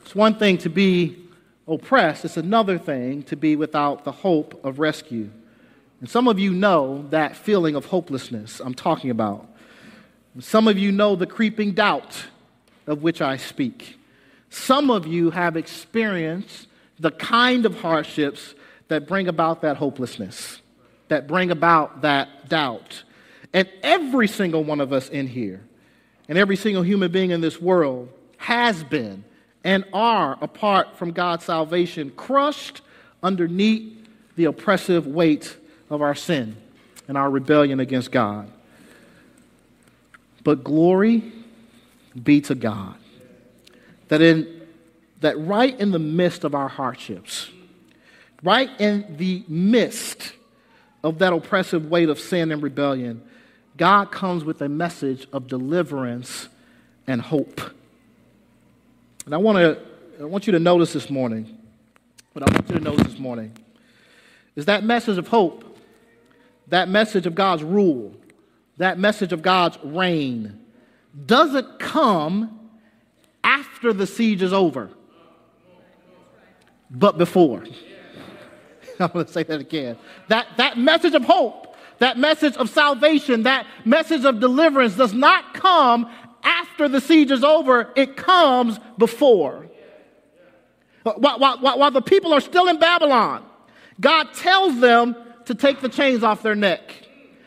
It's 0.00 0.14
one 0.14 0.36
thing 0.36 0.56
to 0.58 0.70
be 0.70 1.18
oppressed, 1.68 2.24
it's 2.24 2.38
another 2.38 2.78
thing 2.78 3.22
to 3.24 3.36
be 3.36 3.54
without 3.54 4.04
the 4.04 4.12
hope 4.12 4.58
of 4.64 4.78
rescue. 4.78 5.28
And 6.00 6.08
some 6.08 6.26
of 6.26 6.38
you 6.38 6.54
know 6.54 7.04
that 7.10 7.36
feeling 7.36 7.74
of 7.74 7.84
hopelessness 7.84 8.60
I'm 8.60 8.72
talking 8.72 9.10
about. 9.10 9.46
Some 10.40 10.68
of 10.68 10.78
you 10.78 10.90
know 10.90 11.16
the 11.16 11.26
creeping 11.26 11.72
doubt 11.72 12.24
of 12.86 13.02
which 13.02 13.20
I 13.20 13.36
speak. 13.36 13.98
Some 14.48 14.90
of 14.90 15.06
you 15.06 15.32
have 15.32 15.58
experienced 15.58 16.66
the 16.98 17.10
kind 17.10 17.66
of 17.66 17.80
hardships 17.80 18.54
that 18.88 19.06
bring 19.06 19.28
about 19.28 19.60
that 19.60 19.76
hopelessness, 19.76 20.62
that 21.08 21.26
bring 21.26 21.50
about 21.50 22.00
that 22.00 22.48
doubt. 22.48 23.02
And 23.56 23.66
every 23.82 24.28
single 24.28 24.62
one 24.62 24.82
of 24.82 24.92
us 24.92 25.08
in 25.08 25.26
here, 25.26 25.62
and 26.28 26.36
every 26.36 26.56
single 26.56 26.82
human 26.82 27.10
being 27.10 27.30
in 27.30 27.40
this 27.40 27.58
world, 27.58 28.10
has 28.36 28.84
been 28.84 29.24
and 29.64 29.82
are, 29.94 30.36
apart 30.42 30.98
from 30.98 31.12
God's 31.12 31.46
salvation, 31.46 32.10
crushed 32.10 32.82
underneath 33.22 34.06
the 34.36 34.44
oppressive 34.44 35.06
weight 35.06 35.56
of 35.88 36.02
our 36.02 36.14
sin 36.14 36.54
and 37.08 37.16
our 37.16 37.30
rebellion 37.30 37.80
against 37.80 38.12
God. 38.12 38.50
But 40.44 40.62
glory 40.62 41.32
be 42.22 42.42
to 42.42 42.54
God 42.54 42.96
that 44.08 44.20
in 44.20 44.66
that 45.22 45.38
right 45.40 45.80
in 45.80 45.92
the 45.92 45.98
midst 45.98 46.44
of 46.44 46.54
our 46.54 46.68
hardships, 46.68 47.48
right 48.42 48.68
in 48.78 49.16
the 49.16 49.44
midst 49.48 50.34
of 51.02 51.20
that 51.20 51.32
oppressive 51.32 51.86
weight 51.86 52.10
of 52.10 52.20
sin 52.20 52.52
and 52.52 52.62
rebellion, 52.62 53.22
God 53.76 54.10
comes 54.10 54.44
with 54.44 54.62
a 54.62 54.68
message 54.68 55.26
of 55.32 55.46
deliverance 55.46 56.48
and 57.06 57.20
hope. 57.20 57.60
And 59.24 59.34
I 59.34 59.38
want 59.38 59.58
to 59.58 59.80
I 60.20 60.24
want 60.24 60.46
you 60.46 60.52
to 60.52 60.58
notice 60.58 60.94
this 60.94 61.10
morning, 61.10 61.58
what 62.32 62.48
I 62.48 62.54
want 62.54 62.68
you 62.70 62.76
to 62.76 62.80
notice 62.82 63.06
this 63.06 63.18
morning 63.18 63.52
is 64.54 64.64
that 64.64 64.82
message 64.82 65.18
of 65.18 65.28
hope, 65.28 65.78
that 66.68 66.88
message 66.88 67.26
of 67.26 67.34
God's 67.34 67.62
rule, 67.62 68.14
that 68.78 68.98
message 68.98 69.32
of 69.32 69.42
God's 69.42 69.78
reign 69.84 70.58
doesn't 71.26 71.78
come 71.78 72.70
after 73.44 73.92
the 73.92 74.06
siege 74.06 74.42
is 74.42 74.52
over, 74.52 74.90
but 76.90 77.18
before. 77.18 77.64
I'm 79.00 79.08
going 79.08 79.26
to 79.26 79.32
say 79.32 79.42
that 79.42 79.60
again. 79.60 79.98
That, 80.28 80.46
that 80.56 80.78
message 80.78 81.14
of 81.14 81.24
hope, 81.24 81.65
that 81.98 82.18
message 82.18 82.56
of 82.56 82.68
salvation, 82.70 83.44
that 83.44 83.66
message 83.84 84.24
of 84.24 84.40
deliverance 84.40 84.96
does 84.96 85.12
not 85.12 85.54
come 85.54 86.10
after 86.42 86.88
the 86.88 87.00
siege 87.00 87.30
is 87.30 87.42
over, 87.42 87.92
it 87.96 88.16
comes 88.16 88.78
before. 88.98 89.66
While, 91.02 91.38
while, 91.38 91.78
while, 91.78 91.90
the 91.90 92.02
people 92.02 92.32
are 92.32 92.40
still 92.40 92.68
in 92.68 92.78
Babylon, 92.78 93.44
God 94.00 94.34
tells 94.34 94.78
them 94.80 95.16
to 95.46 95.54
take 95.54 95.80
the 95.80 95.88
chains 95.88 96.24
off 96.24 96.42
their 96.42 96.54
neck 96.54 96.94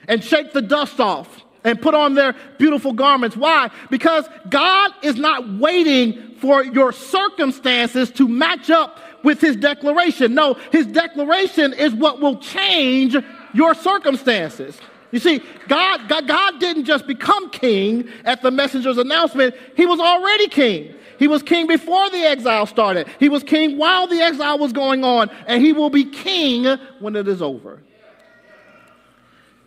and 0.08 0.24
shake 0.24 0.54
the 0.54 0.62
dust 0.62 1.00
off 1.00 1.44
and 1.64 1.82
put 1.82 1.94
on 1.94 2.14
their 2.16 2.36
beautiful 2.58 2.94
garments. 2.94 3.36
Why? 3.36 3.70
Because 3.90 4.28
God 4.50 4.92
is 5.04 5.16
not 5.16 5.60
waiting 5.60 6.36
for 6.38 6.64
your 6.64 6.94
circumstances 6.94 8.12
to 8.12 8.28
match 8.28 8.70
up 8.70 8.98
with 9.24 9.42
his 9.42 9.58
declaration. 9.58 10.34
No, 10.34 10.54
his 10.72 10.88
declaration 10.88 11.74
is 11.74 11.94
what 11.94 12.22
will 12.22 12.38
change 12.38 13.18
your 13.54 13.74
circumstances. 13.74 14.80
You 15.12 15.20
see, 15.20 15.42
God, 15.68 16.08
God, 16.08 16.28
God 16.28 16.60
didn't 16.60 16.86
just 16.86 17.08
become 17.08 17.50
king 17.50 18.10
at 18.26 18.42
the 18.42 18.52
messenger's 18.52 18.98
announcement, 18.98 19.56
he 19.76 19.86
was 19.86 20.00
already 20.00 20.48
king. 20.48 20.94
He 21.18 21.28
was 21.28 21.44
king 21.44 21.68
before 21.68 22.10
the 22.10 22.20
exile 22.20 22.66
started. 22.66 23.08
He 23.20 23.28
was 23.28 23.44
king 23.44 23.78
while 23.78 24.08
the 24.08 24.22
exile 24.22 24.58
was 24.58 24.72
going 24.72 25.04
on, 25.04 25.30
and 25.48 25.62
he 25.62 25.74
will 25.74 25.90
be 25.90 26.06
king 26.06 26.66
when 27.00 27.16
it 27.16 27.28
is 27.28 27.42
over. 27.42 27.82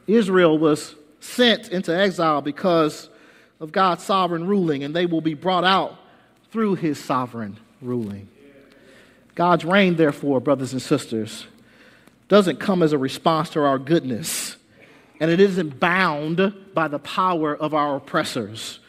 Israel 0.07 0.59
was 0.59 0.95
sent 1.21 1.69
into 1.69 1.95
exile 1.95 2.41
because 2.41 3.11
of 3.61 3.71
God's 3.71 4.03
sovereign 4.03 4.47
ruling, 4.47 4.83
and 4.83 4.97
they 4.97 5.07
will 5.07 5.21
be 5.21 5.35
brought 5.35 5.65
out 5.65 5.99
through 6.51 6.77
his 6.77 6.99
sovereign 6.99 7.59
ruling. 7.81 8.29
God's 9.35 9.65
reign, 9.65 9.97
therefore, 9.97 10.41
brothers 10.41 10.73
and 10.73 10.83
sisters, 10.83 11.47
doesn't 12.33 12.59
come 12.59 12.83
as 12.83 12.95
a 12.95 12.99
response 12.99 13.51
to 13.51 13.61
our 13.61 13.79
goodness, 13.79 14.57
and 15.21 15.31
it 15.31 15.39
isn't 15.39 15.79
bound 15.79 16.55
by 16.73 16.89
the 16.89 16.99
power 16.99 17.55
of 17.55 17.75
our 17.75 17.97
oppressors. 17.97 18.81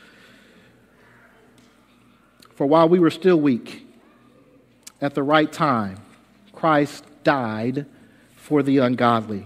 For 2.55 2.65
while 2.65 2.87
we 2.87 2.99
were 2.99 3.09
still 3.09 3.35
weak, 3.35 3.85
at 5.01 5.13
the 5.13 5.23
right 5.23 5.51
time, 5.51 5.97
Christ 6.53 7.03
died 7.25 7.85
for 8.37 8.63
the 8.63 8.77
ungodly. 8.77 9.45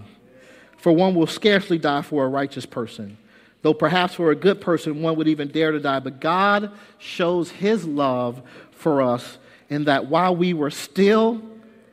For 0.76 0.92
one 0.92 1.16
will 1.16 1.26
scarcely 1.26 1.76
die 1.76 2.02
for 2.02 2.24
a 2.24 2.28
righteous 2.28 2.66
person, 2.66 3.18
though 3.62 3.74
perhaps 3.74 4.14
for 4.14 4.30
a 4.30 4.36
good 4.36 4.60
person 4.60 5.02
one 5.02 5.16
would 5.16 5.26
even 5.26 5.48
dare 5.48 5.72
to 5.72 5.80
die. 5.80 5.98
But 5.98 6.20
God 6.20 6.70
shows 6.98 7.50
his 7.50 7.84
love 7.84 8.42
for 8.70 9.02
us 9.02 9.38
in 9.68 9.86
that 9.86 10.06
while 10.06 10.36
we 10.36 10.54
were 10.54 10.70
still 10.70 11.42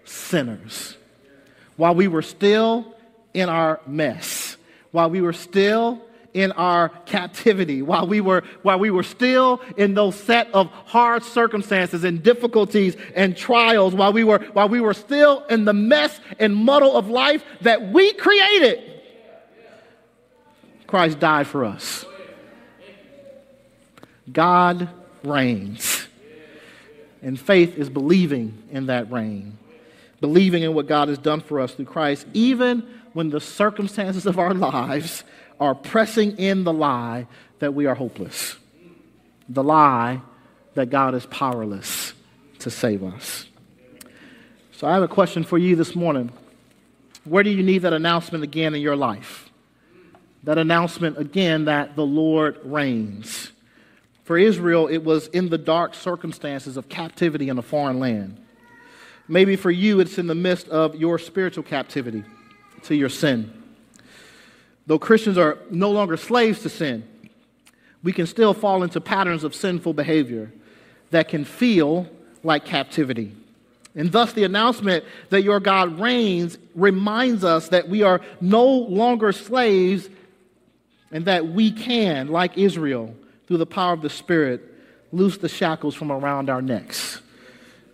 sinners, 0.03 0.97
while 1.77 1.95
we 1.95 2.07
were 2.07 2.21
still 2.21 2.85
in 3.33 3.49
our 3.49 3.79
mess, 3.85 4.57
while 4.91 5.09
we 5.09 5.21
were 5.21 5.33
still 5.33 6.01
in 6.33 6.51
our 6.53 6.89
captivity, 7.05 7.81
while 7.81 8.05
we 8.05 8.19
were, 8.19 8.43
while 8.61 8.77
we 8.77 8.91
were 8.91 9.03
still 9.03 9.61
in 9.77 9.93
those 9.93 10.15
set 10.15 10.53
of 10.53 10.67
hard 10.85 11.23
circumstances 11.23 12.03
and 12.03 12.21
difficulties 12.21 12.97
and 13.15 13.37
trials, 13.37 13.95
while 13.95 14.11
we 14.11 14.23
were, 14.23 14.39
while 14.51 14.67
we 14.67 14.81
were 14.81 14.93
still 14.93 15.45
in 15.45 15.63
the 15.63 15.73
mess 15.73 16.19
and 16.37 16.53
muddle 16.53 16.97
of 16.97 17.07
life 17.07 17.43
that 17.61 17.89
we 17.91 18.11
created, 18.13 19.01
Christ 20.87 21.19
died 21.19 21.47
for 21.47 21.63
us. 21.63 22.05
God 24.31 24.89
reigns. 25.23 26.07
And 27.21 27.39
faith 27.39 27.77
is 27.77 27.89
believing 27.89 28.61
in 28.71 28.87
that 28.87 29.11
reign, 29.11 29.57
believing 30.25 30.63
in 30.63 30.73
what 30.73 30.87
God 30.87 31.07
has 31.07 31.19
done 31.19 31.39
for 31.39 31.59
us 31.59 31.75
through 31.75 31.85
Christ, 31.85 32.25
even 32.33 32.81
when 33.13 33.29
the 33.29 33.39
circumstances 33.39 34.25
of 34.25 34.39
our 34.39 34.53
lives 34.71 35.23
are 35.59 35.75
pressing 35.75 36.35
in 36.39 36.63
the 36.63 36.73
lie 36.73 37.27
that 37.59 37.75
we 37.75 37.85
are 37.85 37.93
hopeless, 37.93 38.55
the 39.47 39.63
lie 39.63 40.19
that 40.73 40.89
God 40.89 41.13
is 41.13 41.27
powerless 41.27 42.13
to 42.57 42.71
save 42.71 43.03
us. 43.03 43.45
So 44.71 44.87
I 44.87 44.95
have 44.95 45.03
a 45.03 45.07
question 45.07 45.43
for 45.43 45.59
you 45.59 45.75
this 45.75 45.95
morning. 45.95 46.31
Where 47.23 47.43
do 47.43 47.51
you 47.51 47.61
need 47.61 47.83
that 47.83 47.93
announcement 47.93 48.43
again 48.43 48.73
in 48.73 48.81
your 48.81 48.95
life? 48.95 49.51
That 50.43 50.57
announcement 50.57 51.19
again 51.19 51.65
that 51.65 51.95
the 51.95 52.05
Lord 52.05 52.57
reigns. 52.63 53.51
For 54.23 54.39
Israel, 54.39 54.87
it 54.87 55.03
was 55.03 55.27
in 55.27 55.49
the 55.49 55.59
dark 55.59 55.93
circumstances 55.93 56.77
of 56.77 56.89
captivity 56.89 57.47
in 57.47 57.59
a 57.59 57.61
foreign 57.61 57.99
land. 57.99 58.41
Maybe 59.27 59.55
for 59.55 59.71
you, 59.71 59.99
it's 59.99 60.17
in 60.17 60.27
the 60.27 60.35
midst 60.35 60.67
of 60.69 60.95
your 60.95 61.17
spiritual 61.17 61.63
captivity 61.63 62.23
to 62.83 62.95
your 62.95 63.09
sin. 63.09 63.51
Though 64.87 64.99
Christians 64.99 65.37
are 65.37 65.57
no 65.71 65.89
longer 65.89 66.15
slaves 66.15 66.61
to 66.61 66.69
sin, 66.69 67.07
we 68.03 68.13
can 68.13 68.27
still 68.27 68.53
fall 68.53 68.83
into 68.83 69.01
patterns 69.01 69.43
of 69.43 69.55
sinful 69.55 69.93
behavior 69.93 70.51
that 71.09 71.27
can 71.27 71.43
feel 71.43 72.07
like 72.43 72.65
captivity. 72.65 73.35
And 73.95 74.11
thus, 74.11 74.33
the 74.33 74.43
announcement 74.43 75.05
that 75.29 75.41
your 75.41 75.59
God 75.59 75.99
reigns 75.99 76.59
reminds 76.75 77.43
us 77.43 77.69
that 77.69 77.89
we 77.89 78.03
are 78.03 78.21
no 78.41 78.65
longer 78.65 79.31
slaves 79.31 80.07
and 81.11 81.25
that 81.25 81.47
we 81.47 81.71
can, 81.71 82.27
like 82.27 82.57
Israel, 82.57 83.15
through 83.47 83.57
the 83.57 83.65
power 83.65 83.93
of 83.93 84.01
the 84.01 84.09
Spirit, 84.09 84.61
loose 85.11 85.37
the 85.37 85.49
shackles 85.49 85.95
from 85.95 86.11
around 86.11 86.49
our 86.49 86.61
necks 86.61 87.21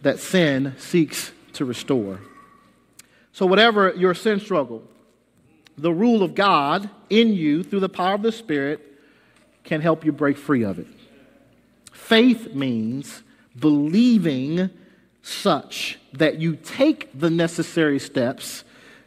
that 0.01 0.20
sin 0.20 0.75
seeks 0.77 1.31
to 1.53 1.65
restore. 1.65 2.20
So, 3.34 3.46
whatever 3.46 3.93
your 3.96 4.13
sin 4.13 4.39
struggle, 4.39 4.84
the 5.77 5.93
rule 5.93 6.24
of 6.24 6.36
God 6.36 6.89
in 7.10 7.34
you 7.34 7.63
through 7.63 7.79
the 7.79 7.89
power 7.89 8.15
of 8.15 8.22
the 8.22 8.31
Spirit 8.31 8.81
can 9.64 9.81
help 9.81 10.05
you 10.05 10.11
break 10.11 10.37
free 10.37 10.64
of 10.64 10.79
it. 10.79 10.87
Faith 11.92 12.53
means 12.53 13.24
believing 13.57 14.70
such 15.22 16.00
that 16.14 16.40
you 16.40 16.55
take 16.55 17.09
the 17.18 17.29
necessary 17.29 18.00
steps 18.00 18.64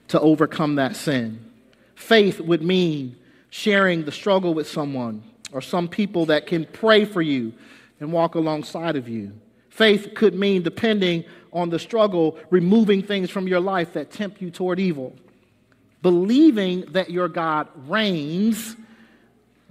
to 0.08 0.20
overcome 0.20 0.76
that 0.76 0.96
sin. 0.96 1.50
Faith 1.94 2.40
would 2.40 2.62
mean 2.62 3.16
sharing 3.50 4.04
the 4.04 4.12
struggle 4.12 4.54
with 4.54 4.68
someone 4.68 5.22
or 5.52 5.60
some 5.60 5.88
people 5.88 6.26
that 6.26 6.46
can 6.46 6.64
pray 6.66 7.04
for 7.04 7.22
you 7.22 7.52
and 8.00 8.12
walk 8.12 8.34
alongside 8.34 8.96
of 8.96 9.08
you. 9.08 9.32
Faith 9.74 10.14
could 10.14 10.36
mean, 10.36 10.62
depending 10.62 11.24
on 11.52 11.68
the 11.68 11.80
struggle, 11.80 12.38
removing 12.48 13.02
things 13.02 13.28
from 13.28 13.48
your 13.48 13.58
life 13.58 13.92
that 13.94 14.12
tempt 14.12 14.40
you 14.40 14.48
toward 14.48 14.78
evil. 14.78 15.16
Believing 16.00 16.82
that 16.92 17.10
your 17.10 17.26
God 17.26 17.66
reigns 17.88 18.76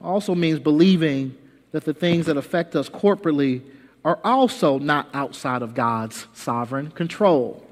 also 0.04 0.36
means 0.36 0.60
believing 0.60 1.38
that 1.72 1.86
the 1.86 1.94
things 1.94 2.26
that 2.26 2.36
affect 2.36 2.76
us 2.76 2.89
corporately 2.89 3.62
are 4.04 4.20
also 4.26 4.78
not 4.78 5.08
outside 5.13 5.62
of 5.62 5.74
God's 5.74 6.28
sovereign 6.34 6.92
control. 6.92 7.66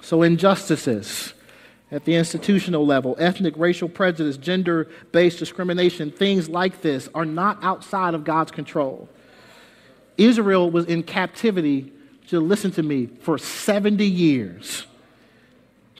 So, 0.00 0.22
injustices 0.22 1.34
at 1.92 2.04
the 2.04 2.16
institutional 2.16 2.84
level, 2.84 3.14
ethnic, 3.20 3.54
racial 3.56 3.88
prejudice, 3.88 4.36
gender 4.36 4.88
based 5.12 5.38
discrimination, 5.38 6.10
things 6.10 6.48
like 6.48 6.82
this 6.82 7.08
are 7.14 7.24
not 7.24 7.62
outside 7.62 8.14
of 8.14 8.24
God's 8.24 8.50
control. 8.50 9.08
Israel 10.18 10.70
was 10.70 10.84
in 10.84 11.02
captivity, 11.02 11.92
to 12.28 12.40
listen 12.40 12.70
to 12.72 12.82
me, 12.82 13.06
for 13.06 13.38
70 13.38 14.04
years. 14.04 14.84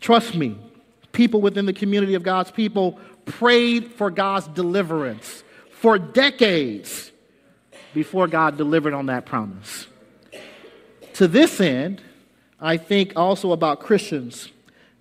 Trust 0.01 0.35
me, 0.35 0.59
people 1.13 1.41
within 1.41 1.65
the 1.65 1.73
community 1.73 2.15
of 2.15 2.23
God's 2.23 2.51
people 2.51 2.99
prayed 3.25 3.93
for 3.93 4.11
God's 4.11 4.49
deliverance 4.49 5.43
for 5.71 5.99
decades 5.99 7.13
before 7.95 8.27
God 8.27 8.57
delivered 8.57 8.95
on 8.95 9.07
that 9.07 9.27
promise. 9.27 9.87
To 11.15 11.29
this 11.29 11.61
end, 11.61 12.03
I 12.61 12.77
think 12.77 13.13
also 13.17 13.53
about 13.53 13.81
Christians 13.81 14.51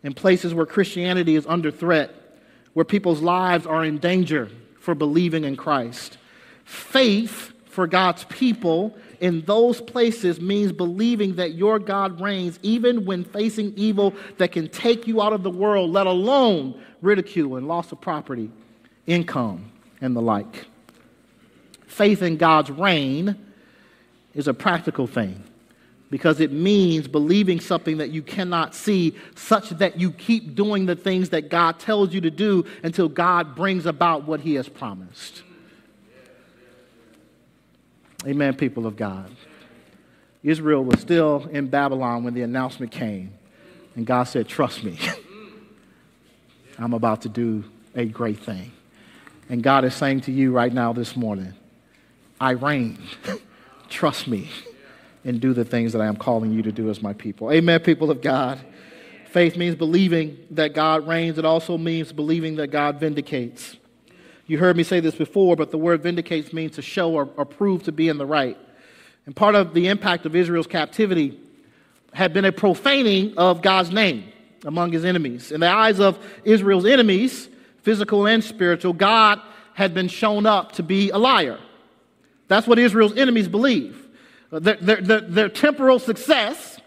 in 0.03 0.13
places 0.13 0.53
where 0.53 0.65
Christianity 0.65 1.35
is 1.35 1.45
under 1.47 1.71
threat, 1.71 2.13
where 2.73 2.85
people's 2.85 3.21
lives 3.21 3.65
are 3.65 3.83
in 3.83 3.97
danger 3.97 4.49
for 4.79 4.93
believing 4.93 5.43
in 5.43 5.55
Christ. 5.55 6.17
Faith 6.63 7.53
for 7.77 7.85
God's 7.85 8.23
people 8.23 8.97
in 9.19 9.41
those 9.41 9.81
places 9.81 10.41
means 10.41 10.71
believing 10.71 11.35
that 11.35 11.53
your 11.53 11.77
God 11.77 12.19
reigns 12.19 12.57
even 12.63 13.05
when 13.05 13.23
facing 13.23 13.71
evil 13.75 14.15
that 14.39 14.51
can 14.51 14.67
take 14.67 15.05
you 15.05 15.21
out 15.21 15.31
of 15.31 15.43
the 15.43 15.51
world, 15.51 15.91
let 15.91 16.07
alone 16.07 16.81
ridicule 17.03 17.55
and 17.55 17.67
loss 17.67 17.91
of 17.91 18.01
property, 18.01 18.49
income, 19.05 19.71
and 20.01 20.15
the 20.15 20.21
like. 20.23 20.65
Faith 21.85 22.23
in 22.23 22.37
God's 22.37 22.71
reign 22.71 23.35
is 24.33 24.47
a 24.47 24.55
practical 24.55 25.05
thing 25.05 25.43
because 26.09 26.39
it 26.39 26.51
means 26.51 27.07
believing 27.07 27.59
something 27.59 27.97
that 27.97 28.09
you 28.09 28.23
cannot 28.23 28.73
see, 28.73 29.15
such 29.35 29.69
that 29.69 29.99
you 29.99 30.09
keep 30.13 30.55
doing 30.55 30.87
the 30.87 30.95
things 30.95 31.29
that 31.29 31.49
God 31.49 31.77
tells 31.77 32.11
you 32.11 32.21
to 32.21 32.31
do 32.31 32.65
until 32.81 33.07
God 33.07 33.55
brings 33.55 33.85
about 33.85 34.23
what 34.23 34.39
He 34.39 34.55
has 34.55 34.67
promised. 34.67 35.43
Amen, 38.27 38.55
people 38.55 38.85
of 38.85 38.97
God. 38.97 39.31
Israel 40.43 40.83
was 40.83 40.99
still 40.99 41.47
in 41.49 41.67
Babylon 41.67 42.23
when 42.23 42.33
the 42.33 42.41
announcement 42.41 42.91
came. 42.91 43.31
And 43.95 44.05
God 44.05 44.25
said, 44.25 44.47
Trust 44.47 44.83
me. 44.83 44.99
I'm 46.77 46.93
about 46.93 47.21
to 47.21 47.29
do 47.29 47.63
a 47.95 48.05
great 48.05 48.39
thing. 48.39 48.71
And 49.49 49.63
God 49.63 49.85
is 49.85 49.95
saying 49.95 50.21
to 50.21 50.31
you 50.31 50.51
right 50.51 50.71
now 50.71 50.93
this 50.93 51.15
morning, 51.15 51.53
I 52.39 52.51
reign. 52.51 52.99
Trust 53.89 54.27
me 54.27 54.49
and 55.23 55.39
do 55.39 55.53
the 55.53 55.65
things 55.65 55.93
that 55.93 56.01
I 56.01 56.07
am 56.07 56.17
calling 56.17 56.51
you 56.51 56.61
to 56.63 56.71
do 56.71 56.89
as 56.89 57.01
my 57.01 57.13
people. 57.13 57.51
Amen, 57.51 57.79
people 57.79 58.11
of 58.11 58.21
God. 58.21 58.59
Faith 59.31 59.55
means 59.55 59.75
believing 59.75 60.37
that 60.51 60.73
God 60.73 61.07
reigns. 61.07 61.37
It 61.37 61.45
also 61.45 61.77
means 61.77 62.11
believing 62.11 62.55
that 62.57 62.67
God 62.67 62.99
vindicates. 62.99 63.77
You 64.47 64.57
heard 64.57 64.77
me 64.77 64.83
say 64.83 65.01
this 65.01 65.15
before, 65.15 65.57
but 65.57 65.71
the 65.71 65.77
word 65.77 66.01
vindicates 66.01 66.53
means 66.53 66.75
to 66.75 66.81
show 66.81 67.13
or, 67.13 67.29
or 67.35 67.45
prove 67.45 67.83
to 67.83 67.91
be 67.91 68.07
in 68.07 68.17
the 68.17 68.25
right. 68.25 68.57
And 69.25 69.35
part 69.35 69.55
of 69.55 69.73
the 69.73 69.87
impact 69.87 70.25
of 70.25 70.35
Israel's 70.35 70.67
captivity 70.67 71.37
had 72.13 72.33
been 72.33 72.45
a 72.45 72.53
profaning 72.53 73.37
of 73.37 73.61
God's 73.61 73.91
name 73.91 74.31
among 74.63 74.93
his 74.93 75.03
enemies. 75.03 75.51
In 75.51 75.59
the 75.59 75.69
eyes 75.69 75.99
of 75.99 76.17
Israel's 76.45 76.85
enemies, 76.85 77.49
physical 77.83 78.25
and 78.25 78.41
spiritual, 78.41 78.93
God 78.93 79.41
had 79.73 79.93
been 79.93 80.07
shown 80.07 80.45
up 80.45 80.71
to 80.73 80.83
be 80.83 81.09
a 81.09 81.17
liar. 81.17 81.59
That's 82.47 82.65
what 82.65 82.79
Israel's 82.79 83.17
enemies 83.17 83.49
believe. 83.49 84.07
Their, 84.49 84.75
their, 84.75 85.01
their, 85.01 85.21
their 85.21 85.49
temporal 85.49 85.99
success 85.99 86.79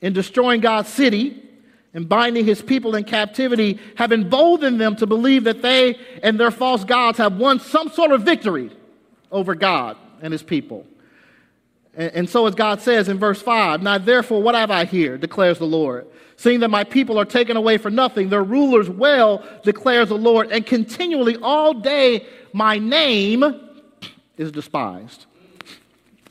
in 0.00 0.12
destroying 0.12 0.60
God's 0.60 0.88
city 0.88 1.47
and 1.94 2.08
binding 2.08 2.44
his 2.44 2.60
people 2.60 2.94
in 2.94 3.04
captivity 3.04 3.78
have 3.96 4.12
emboldened 4.12 4.80
them 4.80 4.96
to 4.96 5.06
believe 5.06 5.44
that 5.44 5.62
they 5.62 5.98
and 6.22 6.38
their 6.38 6.50
false 6.50 6.84
gods 6.84 7.18
have 7.18 7.36
won 7.36 7.60
some 7.60 7.88
sort 7.90 8.12
of 8.12 8.22
victory 8.22 8.70
over 9.30 9.54
God 9.54 9.96
and 10.20 10.32
his 10.32 10.42
people. 10.42 10.86
And, 11.94 12.12
and 12.12 12.30
so, 12.30 12.46
as 12.46 12.54
God 12.54 12.80
says 12.80 13.08
in 13.08 13.18
verse 13.18 13.40
5, 13.40 13.82
Now 13.82 13.98
therefore, 13.98 14.42
what 14.42 14.54
have 14.54 14.70
I 14.70 14.84
here, 14.84 15.18
declares 15.18 15.58
the 15.58 15.66
Lord? 15.66 16.06
Seeing 16.36 16.60
that 16.60 16.68
my 16.68 16.84
people 16.84 17.18
are 17.18 17.24
taken 17.24 17.56
away 17.56 17.78
for 17.78 17.90
nothing, 17.90 18.28
their 18.28 18.44
rulers 18.44 18.88
well, 18.88 19.44
declares 19.64 20.10
the 20.10 20.16
Lord, 20.16 20.52
and 20.52 20.64
continually 20.64 21.36
all 21.42 21.74
day 21.74 22.26
my 22.52 22.78
name 22.78 23.44
is 24.36 24.52
despised. 24.52 25.26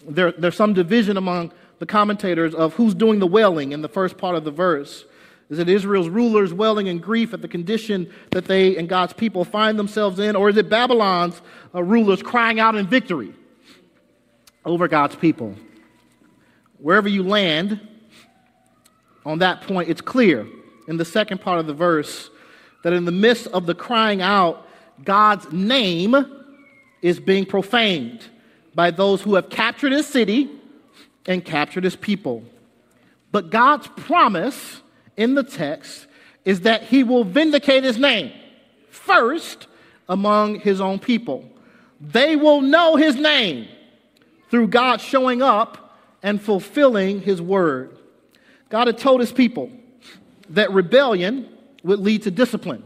There, 0.08 0.32
there's 0.32 0.56
some 0.56 0.74
division 0.74 1.18
among 1.18 1.52
the 1.80 1.86
commentators 1.86 2.56
of 2.56 2.74
who's 2.76 2.96
doing 2.96 3.20
the 3.20 3.28
wailing 3.28 3.74
in 3.74 3.82
the 3.82 3.90
first 3.90 4.18
part 4.18 4.36
of 4.36 4.46
the 4.46 4.52
verse. 4.52 5.04
Is 5.50 5.60
it 5.60 5.70
Israel's 5.70 6.10
rulers 6.10 6.54
wailing 6.54 6.88
in 6.88 7.00
grief 7.00 7.34
at 7.34 7.42
the 7.42 7.48
condition 7.48 8.12
that 8.32 8.46
they 8.46 8.76
and 8.76 8.90
God's 8.90 9.14
people 9.14 9.46
find 9.46 9.80
themselves 9.80 10.20
in? 10.20 10.36
Or 10.36 10.50
is 10.50 10.58
it 10.58 10.70
Babylon's 10.70 11.42
uh, 11.74 11.82
rulers 11.82 12.22
crying 12.22 12.60
out 12.60 12.76
in 12.76 12.86
victory 12.88 13.34
over 14.66 14.88
God's 14.88 15.16
people? 15.16 15.56
Wherever 16.80 17.08
you 17.08 17.24
land 17.24 17.80
on 19.26 19.40
that 19.40 19.62
point, 19.62 19.90
it's 19.90 20.02
clear 20.02 20.46
in 20.88 20.98
the 20.98 21.06
second 21.06 21.40
part 21.40 21.60
of 21.60 21.68
the 21.68 21.74
verse 21.74 22.30
that 22.84 22.94
in 22.94 23.06
the 23.06 23.12
midst 23.12 23.48
of 23.48 23.66
the 23.66 23.76
crying 23.76 24.22
out, 24.22 24.68
God's 25.04 25.52
name 25.52 26.16
is 27.02 27.20
being 27.20 27.46
profaned 27.46 28.22
by 28.76 28.92
those 28.92 29.22
who 29.22 29.36
have 29.36 29.50
captured 29.50 29.92
his 29.92 30.08
city 30.08 30.50
and 31.26 31.44
captured 31.44 31.84
his 31.84 31.96
people. 31.96 32.44
But 33.32 33.50
God's 33.50 33.88
promise 33.88 34.82
in 35.18 35.34
the 35.34 35.44
text 35.44 36.08
is 36.46 36.62
that 36.62 36.84
he 36.84 37.04
will 37.04 37.24
vindicate 37.24 37.84
his 37.84 37.98
name 37.98 38.32
first 38.90 39.68
among 40.08 40.60
his 40.62 40.80
own 40.80 41.00
people. 41.00 41.44
They 42.00 42.36
will 42.36 42.62
know 42.62 42.96
his 42.96 43.16
name 43.16 43.68
through 44.50 44.68
God 44.68 45.02
showing 45.02 45.42
up 45.42 45.98
and 46.24 46.42
fulfilling 46.42 47.22
his 47.22 47.42
word. 47.42 47.98
God 48.70 48.88
had 48.88 48.98
told 48.98 49.20
his 49.20 49.32
people 49.32 49.72
that 50.50 50.72
rebellion 50.72 51.50
would 51.84 52.00
lead 52.00 52.24
to 52.24 52.32
discipline 52.32 52.84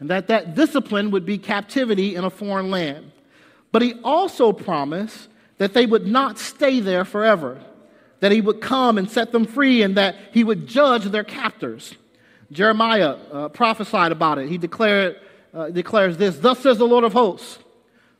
and 0.00 0.10
that 0.10 0.28
that 0.28 0.54
discipline 0.54 1.10
would 1.10 1.26
be 1.26 1.38
captivity 1.38 2.14
in 2.14 2.24
a 2.24 2.30
foreign 2.30 2.70
land. 2.70 3.10
But 3.72 3.82
he 3.82 3.94
also 4.04 4.52
promised 4.52 5.28
that 5.58 5.74
they 5.74 5.86
would 5.86 6.06
not 6.06 6.38
stay 6.38 6.80
there 6.80 7.04
forever, 7.04 7.60
that 8.20 8.32
he 8.32 8.40
would 8.40 8.60
come 8.60 8.98
and 8.98 9.10
set 9.10 9.32
them 9.32 9.44
free, 9.44 9.82
and 9.82 9.96
that 9.96 10.16
he 10.32 10.44
would 10.44 10.66
judge 10.66 11.04
their 11.04 11.24
captors. 11.24 11.94
Jeremiah 12.50 13.16
uh, 13.32 13.48
prophesied 13.48 14.12
about 14.12 14.38
it. 14.38 14.48
He 14.48 14.58
declared, 14.58 15.20
uh, 15.54 15.68
declares 15.68 16.16
this 16.16 16.38
Thus 16.38 16.58
says 16.60 16.78
the 16.78 16.86
Lord 16.86 17.04
of 17.04 17.12
hosts, 17.12 17.58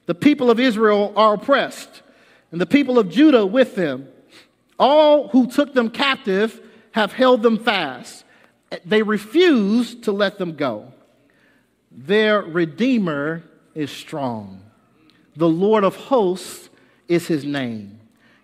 the 0.06 0.14
people 0.14 0.50
of 0.50 0.60
Israel 0.60 1.12
are 1.16 1.34
oppressed, 1.34 2.02
and 2.52 2.60
the 2.60 2.66
people 2.66 2.98
of 2.98 3.10
Judah 3.10 3.46
with 3.46 3.74
them. 3.74 4.08
All 4.78 5.28
who 5.28 5.50
took 5.50 5.74
them 5.74 5.90
captive 5.90 6.60
have 6.92 7.12
held 7.12 7.42
them 7.42 7.58
fast. 7.58 8.24
They 8.84 9.02
refuse 9.02 9.94
to 10.02 10.12
let 10.12 10.38
them 10.38 10.54
go. 10.54 10.92
Their 11.90 12.42
Redeemer 12.42 13.42
is 13.74 13.90
strong. 13.90 14.62
The 15.36 15.48
Lord 15.48 15.84
of 15.84 15.96
hosts 15.96 16.68
is 17.08 17.26
his 17.26 17.44
name. 17.44 17.97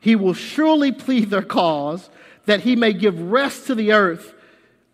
He 0.05 0.17
will 0.17 0.35
surely 0.35 0.93
plead 0.93 1.31
their 1.31 1.41
cause 1.41 2.11
that 2.45 2.61
he 2.61 2.77
may 2.77 2.93
give 2.93 3.19
rest 3.19 3.69
to 3.69 3.75
the 3.75 3.93
earth, 3.93 4.35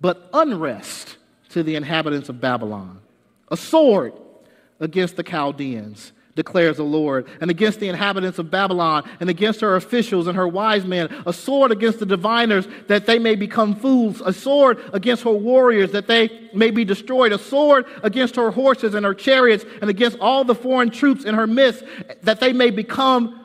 but 0.00 0.30
unrest 0.32 1.16
to 1.48 1.64
the 1.64 1.74
inhabitants 1.74 2.28
of 2.28 2.40
Babylon. 2.40 3.00
A 3.48 3.56
sword 3.56 4.12
against 4.78 5.16
the 5.16 5.24
Chaldeans 5.24 6.12
declares 6.36 6.76
the 6.76 6.84
Lord, 6.84 7.26
and 7.40 7.50
against 7.50 7.80
the 7.80 7.88
inhabitants 7.88 8.38
of 8.38 8.52
Babylon, 8.52 9.02
and 9.18 9.28
against 9.28 9.60
her 9.62 9.74
officials 9.74 10.28
and 10.28 10.36
her 10.36 10.46
wise 10.46 10.84
men, 10.84 11.12
a 11.26 11.32
sword 11.32 11.72
against 11.72 11.98
the 11.98 12.06
diviners, 12.06 12.68
that 12.86 13.06
they 13.06 13.18
may 13.18 13.34
become 13.34 13.74
fools, 13.74 14.22
a 14.24 14.32
sword 14.32 14.78
against 14.92 15.24
her 15.24 15.32
warriors, 15.32 15.90
that 15.90 16.06
they 16.06 16.48
may 16.54 16.70
be 16.70 16.84
destroyed, 16.84 17.32
a 17.32 17.38
sword 17.38 17.84
against 18.04 18.36
her 18.36 18.52
horses 18.52 18.94
and 18.94 19.04
her 19.04 19.14
chariots, 19.14 19.64
and 19.80 19.90
against 19.90 20.20
all 20.20 20.44
the 20.44 20.54
foreign 20.54 20.88
troops 20.88 21.24
in 21.24 21.34
her 21.34 21.48
midst, 21.48 21.82
that 22.22 22.38
they 22.38 22.52
may 22.52 22.70
become 22.70 23.39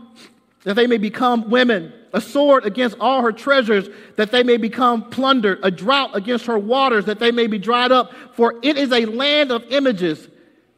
that 0.66 0.76
they 0.76 0.88
may 0.88 0.98
become 0.98 1.50
women, 1.50 1.94
a 2.12 2.20
sword 2.20 2.66
against 2.66 2.98
all 3.00 3.22
her 3.22 3.32
treasures, 3.32 3.88
that 4.18 4.32
they 4.32 4.44
may 4.44 4.58
become 4.58 5.10
plundered, 5.10 5.60
a 5.64 5.72
drought 5.72 6.16
against 6.16 6.48
her 6.48 6.60
waters, 6.60 7.06
that 7.06 7.20
they 7.20 7.32
may 7.32 7.48
be 7.48 7.58
dried 7.58 7.92
up. 7.92 8.12
For 8.34 8.56
it 8.62 8.78
is 8.78 8.92
a 8.92 9.06
land 9.06 9.52
of 9.52 9.64
images, 9.70 10.28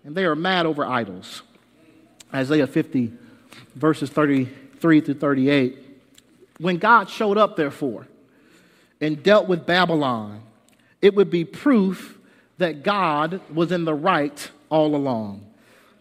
and 0.04 0.16
they 0.16 0.26
are 0.26 0.36
mad 0.36 0.66
over 0.66 0.86
idols. 0.86 1.42
Isaiah 2.34 2.68
50, 2.68 3.14
verses 3.76 4.10
33 4.10 5.02
through 5.02 5.14
38. 5.14 5.80
When 6.60 6.78
God 6.78 7.10
showed 7.10 7.38
up, 7.38 7.56
therefore, 7.56 8.08
and 9.00 9.24
dealt 9.24 9.48
with 9.48 9.66
Babylon, 9.66 10.42
it 11.02 11.16
would 11.16 11.30
be 11.30 11.46
proof 11.46 12.18
that 12.58 12.84
God 12.84 13.40
was 13.54 13.72
in 13.72 13.86
the 13.86 13.94
right 13.94 14.50
all 14.70 14.96
along. 14.96 15.47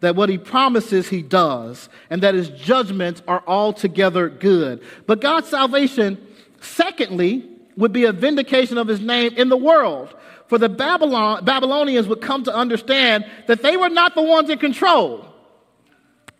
That 0.07 0.15
what 0.15 0.29
he 0.29 0.39
promises, 0.39 1.09
he 1.09 1.21
does, 1.21 1.89
and 2.11 2.23
that 2.23 2.37
his 2.37 2.49
judgments 2.49 3.23
are 3.27 3.43
altogether 3.45 4.29
good. 4.29 4.85
But 5.07 5.21
God's 5.21 5.49
salvation, 5.49 6.25
secondly, 6.61 7.51
would 7.77 7.93
be 7.93 8.05
a 8.05 8.13
vindication 8.13 8.79
of 8.79 8.87
his 8.87 9.01
name 9.01 9.35
in 9.35 9.49
the 9.49 9.57
world. 9.57 10.15
For 10.47 10.59
the 10.59 10.69
Babylon, 10.69 11.45
Babylonians 11.45 12.07
would 12.07 12.21
come 12.21 12.45
to 12.45 12.55
understand 12.55 13.27
that 13.49 13.65
they 13.65 13.77
were 13.77 13.89
not 13.89 14.15
the 14.15 14.23
ones 14.23 14.49
in 14.49 14.61
control 14.61 15.27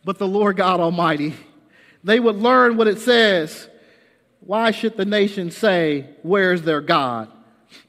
but 0.07 0.19
the 0.19 0.29
Lord 0.29 0.57
God 0.57 0.79
Almighty. 0.79 1.35
They 2.05 2.21
would 2.21 2.37
learn 2.37 2.77
what 2.77 2.87
it 2.87 3.01
says. 3.01 3.69
Why 4.39 4.71
should 4.71 4.97
the 4.97 5.05
nation 5.05 5.51
say, 5.51 6.07
Where's 6.23 6.63
their 6.63 6.81
God? 6.81 7.29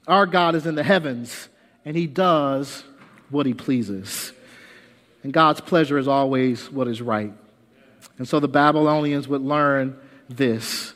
Our 0.08 0.26
God 0.26 0.56
is 0.56 0.66
in 0.66 0.74
the 0.74 0.84
heavens, 0.84 1.48
and 1.86 1.96
he 1.96 2.08
does 2.08 2.84
what 3.30 3.46
he 3.46 3.54
pleases. 3.54 4.34
And 5.28 5.34
God's 5.34 5.60
pleasure 5.60 5.98
is 5.98 6.08
always 6.08 6.72
what 6.72 6.88
is 6.88 7.02
right. 7.02 7.34
And 8.18 8.26
so 8.26 8.40
the 8.40 8.48
Babylonians 8.48 9.28
would 9.28 9.42
learn 9.42 10.00
this. 10.30 10.94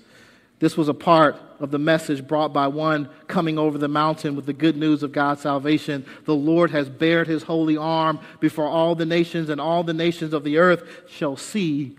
This 0.60 0.78
was 0.78 0.88
a 0.88 0.94
part 0.94 1.36
of 1.60 1.70
the 1.70 1.78
message 1.78 2.26
brought 2.26 2.54
by 2.54 2.67
one 2.67 3.10
coming 3.28 3.60
over 3.60 3.78
the 3.78 3.89
mountain 3.89 4.38
with 4.38 4.46
the 4.46 4.54
good 4.54 4.78
news 4.78 5.04
of 5.04 5.12
God's 5.12 5.41
salvation. 5.41 6.06
The 6.24 6.34
Lord 6.34 6.72
has 6.72 6.88
bared 6.89 7.28
his 7.28 7.44
holy 7.44 7.76
arm 7.76 8.22
before 8.39 8.70
all 8.70 8.96
the 8.96 9.06
nations, 9.06 9.50
and 9.50 9.60
all 9.60 9.84
the 9.84 9.94
nations 9.94 10.32
of 10.32 10.46
the 10.46 10.60
earth 10.60 10.88
shall 11.10 11.36
see 11.36 11.98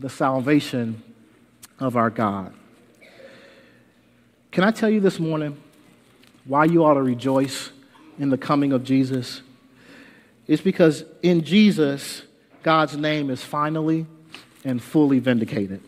the 0.00 0.10
salvation 0.10 1.00
of 1.78 1.96
our 1.96 2.10
God. 2.10 2.52
Can 4.50 4.64
I 4.64 4.72
tell 4.72 4.90
you 4.90 4.98
this 4.98 5.20
morning 5.20 5.62
why 6.44 6.64
you 6.64 6.84
ought 6.84 6.94
to 6.94 7.02
rejoice 7.04 7.70
in 8.18 8.30
the 8.30 8.36
coming 8.36 8.72
of 8.72 8.82
Jesus? 8.82 9.42
It's 10.52 10.60
because 10.60 11.06
in 11.22 11.44
Jesus, 11.44 12.20
God's 12.62 12.94
name 12.94 13.30
is 13.30 13.42
finally 13.42 14.04
and 14.66 14.82
fully 14.82 15.18
vindicated. 15.18 15.80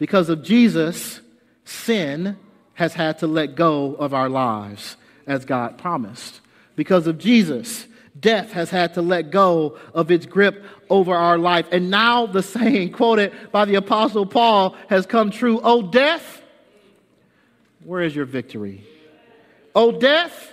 Because 0.00 0.28
of 0.30 0.42
Jesus, 0.42 1.20
sin 1.64 2.36
has 2.74 2.92
had 2.92 3.20
to 3.20 3.28
let 3.28 3.54
go 3.54 3.94
of 3.94 4.14
our 4.14 4.28
lives 4.28 4.96
as 5.28 5.44
God 5.44 5.78
promised. 5.78 6.40
Because 6.74 7.06
of 7.06 7.18
Jesus, 7.18 7.86
death 8.18 8.50
has 8.50 8.68
had 8.68 8.94
to 8.94 9.00
let 9.00 9.30
go 9.30 9.78
of 9.94 10.10
its 10.10 10.26
grip 10.26 10.64
over 10.90 11.14
our 11.14 11.38
life. 11.38 11.66
And 11.70 11.88
now 11.88 12.26
the 12.26 12.42
saying 12.42 12.90
quoted 12.94 13.32
by 13.52 13.64
the 13.64 13.76
Apostle 13.76 14.26
Paul 14.26 14.74
has 14.88 15.06
come 15.06 15.30
true 15.30 15.60
Oh, 15.62 15.82
death, 15.82 16.42
where 17.84 18.02
is 18.02 18.16
your 18.16 18.24
victory? 18.24 18.84
Oh, 19.72 19.92
death, 19.92 20.52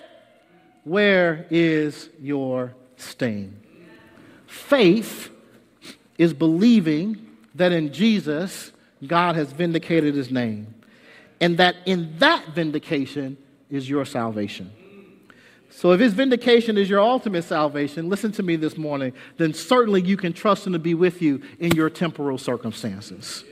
where 0.83 1.47
is 1.49 2.07
your 2.19 2.75
sting? 2.99 3.59
Faith 4.47 5.29
is 6.17 6.33
believing 6.33 7.27
that 7.55 7.71
in 7.71 7.93
Jesus, 7.93 8.71
God 9.05 9.35
has 9.35 9.51
vindicated 9.51 10.15
his 10.15 10.29
name 10.29 10.73
and 11.41 11.57
that 11.57 11.75
in 11.85 12.17
that 12.19 12.49
vindication 12.49 13.37
is 13.69 13.89
your 13.89 14.05
salvation. 14.05 14.71
So, 15.71 15.91
if 15.91 15.99
his 15.99 16.13
vindication 16.13 16.77
is 16.77 16.89
your 16.89 16.99
ultimate 16.99 17.43
salvation, 17.43 18.09
listen 18.09 18.31
to 18.33 18.43
me 18.43 18.55
this 18.55 18.75
morning, 18.77 19.13
then 19.37 19.53
certainly 19.53 20.01
you 20.01 20.17
can 20.17 20.33
trust 20.33 20.67
him 20.67 20.73
to 20.73 20.79
be 20.79 20.93
with 20.93 21.21
you 21.21 21.41
in 21.59 21.71
your 21.71 21.89
temporal 21.89 22.37
circumstances 22.37 23.45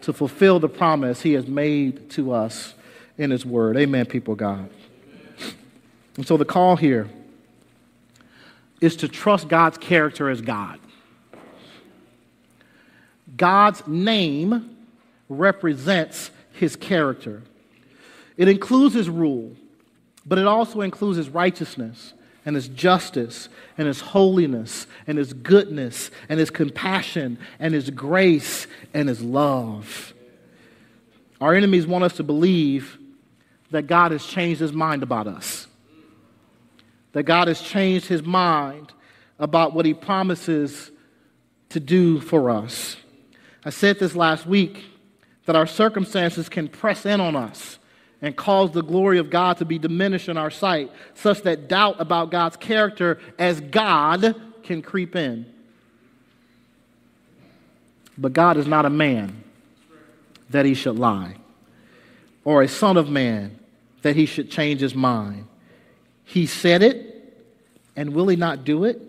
to 0.00 0.12
fulfill 0.12 0.58
the 0.58 0.68
promise 0.68 1.22
he 1.22 1.34
has 1.34 1.46
made 1.46 2.10
to 2.10 2.32
us 2.32 2.74
in 3.18 3.30
his 3.30 3.46
word. 3.46 3.76
Amen, 3.76 4.06
people, 4.06 4.34
God. 4.34 4.68
And 6.16 6.26
so, 6.26 6.36
the 6.36 6.44
call 6.44 6.76
here 6.76 7.08
is 8.84 8.96
to 8.96 9.08
trust 9.08 9.48
God's 9.48 9.78
character 9.78 10.28
as 10.28 10.40
God. 10.40 10.78
God's 13.36 13.86
name 13.86 14.76
represents 15.28 16.30
his 16.52 16.76
character. 16.76 17.42
It 18.36 18.48
includes 18.48 18.94
his 18.94 19.08
rule, 19.08 19.52
but 20.26 20.38
it 20.38 20.46
also 20.46 20.82
includes 20.82 21.16
his 21.16 21.28
righteousness 21.28 22.12
and 22.44 22.54
his 22.54 22.68
justice 22.68 23.48
and 23.78 23.86
his 23.86 24.00
holiness 24.00 24.86
and 25.06 25.16
his 25.16 25.32
goodness 25.32 26.10
and 26.28 26.38
his 26.38 26.50
compassion 26.50 27.38
and 27.58 27.72
his 27.72 27.90
grace 27.90 28.66
and 28.92 29.08
his 29.08 29.22
love. 29.22 30.12
Our 31.40 31.54
enemies 31.54 31.86
want 31.86 32.04
us 32.04 32.14
to 32.16 32.22
believe 32.22 32.98
that 33.70 33.86
God 33.86 34.12
has 34.12 34.24
changed 34.24 34.60
his 34.60 34.72
mind 34.72 35.02
about 35.02 35.26
us, 35.26 35.66
that 37.14 37.22
God 37.22 37.48
has 37.48 37.60
changed 37.60 38.06
his 38.06 38.22
mind 38.22 38.92
about 39.38 39.72
what 39.72 39.86
he 39.86 39.94
promises 39.94 40.90
to 41.70 41.80
do 41.80 42.20
for 42.20 42.50
us. 42.50 42.96
I 43.64 43.70
said 43.70 43.98
this 43.98 44.14
last 44.14 44.46
week 44.46 44.84
that 45.46 45.56
our 45.56 45.66
circumstances 45.66 46.48
can 46.48 46.68
press 46.68 47.06
in 47.06 47.20
on 47.20 47.34
us 47.36 47.78
and 48.20 48.36
cause 48.36 48.72
the 48.72 48.82
glory 48.82 49.18
of 49.18 49.30
God 49.30 49.58
to 49.58 49.64
be 49.64 49.78
diminished 49.78 50.28
in 50.28 50.36
our 50.36 50.50
sight, 50.50 50.90
such 51.14 51.42
that 51.42 51.68
doubt 51.68 52.00
about 52.00 52.30
God's 52.30 52.56
character 52.56 53.18
as 53.38 53.60
God 53.60 54.34
can 54.62 54.82
creep 54.82 55.14
in. 55.14 55.46
But 58.18 58.32
God 58.32 58.56
is 58.56 58.66
not 58.66 58.86
a 58.86 58.90
man 58.90 59.44
that 60.50 60.64
he 60.64 60.74
should 60.74 60.98
lie, 60.98 61.36
or 62.44 62.62
a 62.62 62.68
son 62.68 62.96
of 62.96 63.08
man 63.08 63.58
that 64.02 64.16
he 64.16 64.26
should 64.26 64.50
change 64.50 64.80
his 64.80 64.94
mind. 64.94 65.46
He 66.24 66.46
said 66.46 66.82
it, 66.82 67.10
and 67.96 68.14
will 68.14 68.28
he 68.28 68.36
not 68.36 68.64
do 68.64 68.84
it? 68.84 69.00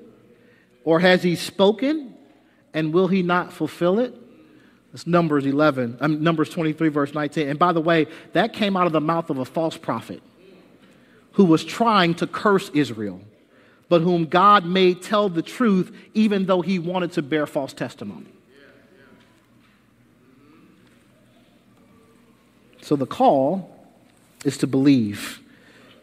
Or 0.83 0.99
has 0.99 1.23
he 1.23 1.35
spoken, 1.35 2.13
and 2.73 2.93
will 2.93 3.07
he 3.07 3.23
not 3.23 3.51
fulfill 3.51 3.99
it? 3.99 4.13
It's 4.93 5.07
Numbers 5.07 5.45
11, 5.45 5.97
um, 5.99 6.23
Numbers 6.23 6.49
23, 6.49 6.89
verse 6.89 7.13
19. 7.13 7.49
And 7.49 7.59
by 7.59 7.73
the 7.73 7.81
way, 7.81 8.07
that 8.33 8.53
came 8.53 8.77
out 8.77 8.87
of 8.87 8.93
the 8.93 9.01
mouth 9.01 9.29
of 9.29 9.39
a 9.39 9.45
false 9.45 9.75
prophet 9.75 10.21
who 11.33 11.43
was 11.43 11.65
trying 11.65 12.15
to 12.15 12.27
curse 12.27 12.69
Israel, 12.73 13.19
but 13.89 14.01
whom 14.01 14.25
God 14.25 14.65
made 14.65 15.01
tell 15.01 15.27
the 15.27 15.41
truth, 15.41 15.93
even 16.13 16.45
though 16.45 16.61
he 16.61 16.79
wanted 16.79 17.11
to 17.13 17.21
bear 17.21 17.45
false 17.45 17.73
testimony. 17.73 18.31
So 22.81 22.95
the 22.95 23.05
call 23.05 23.75
is 24.45 24.57
to 24.59 24.67
believe 24.67 25.41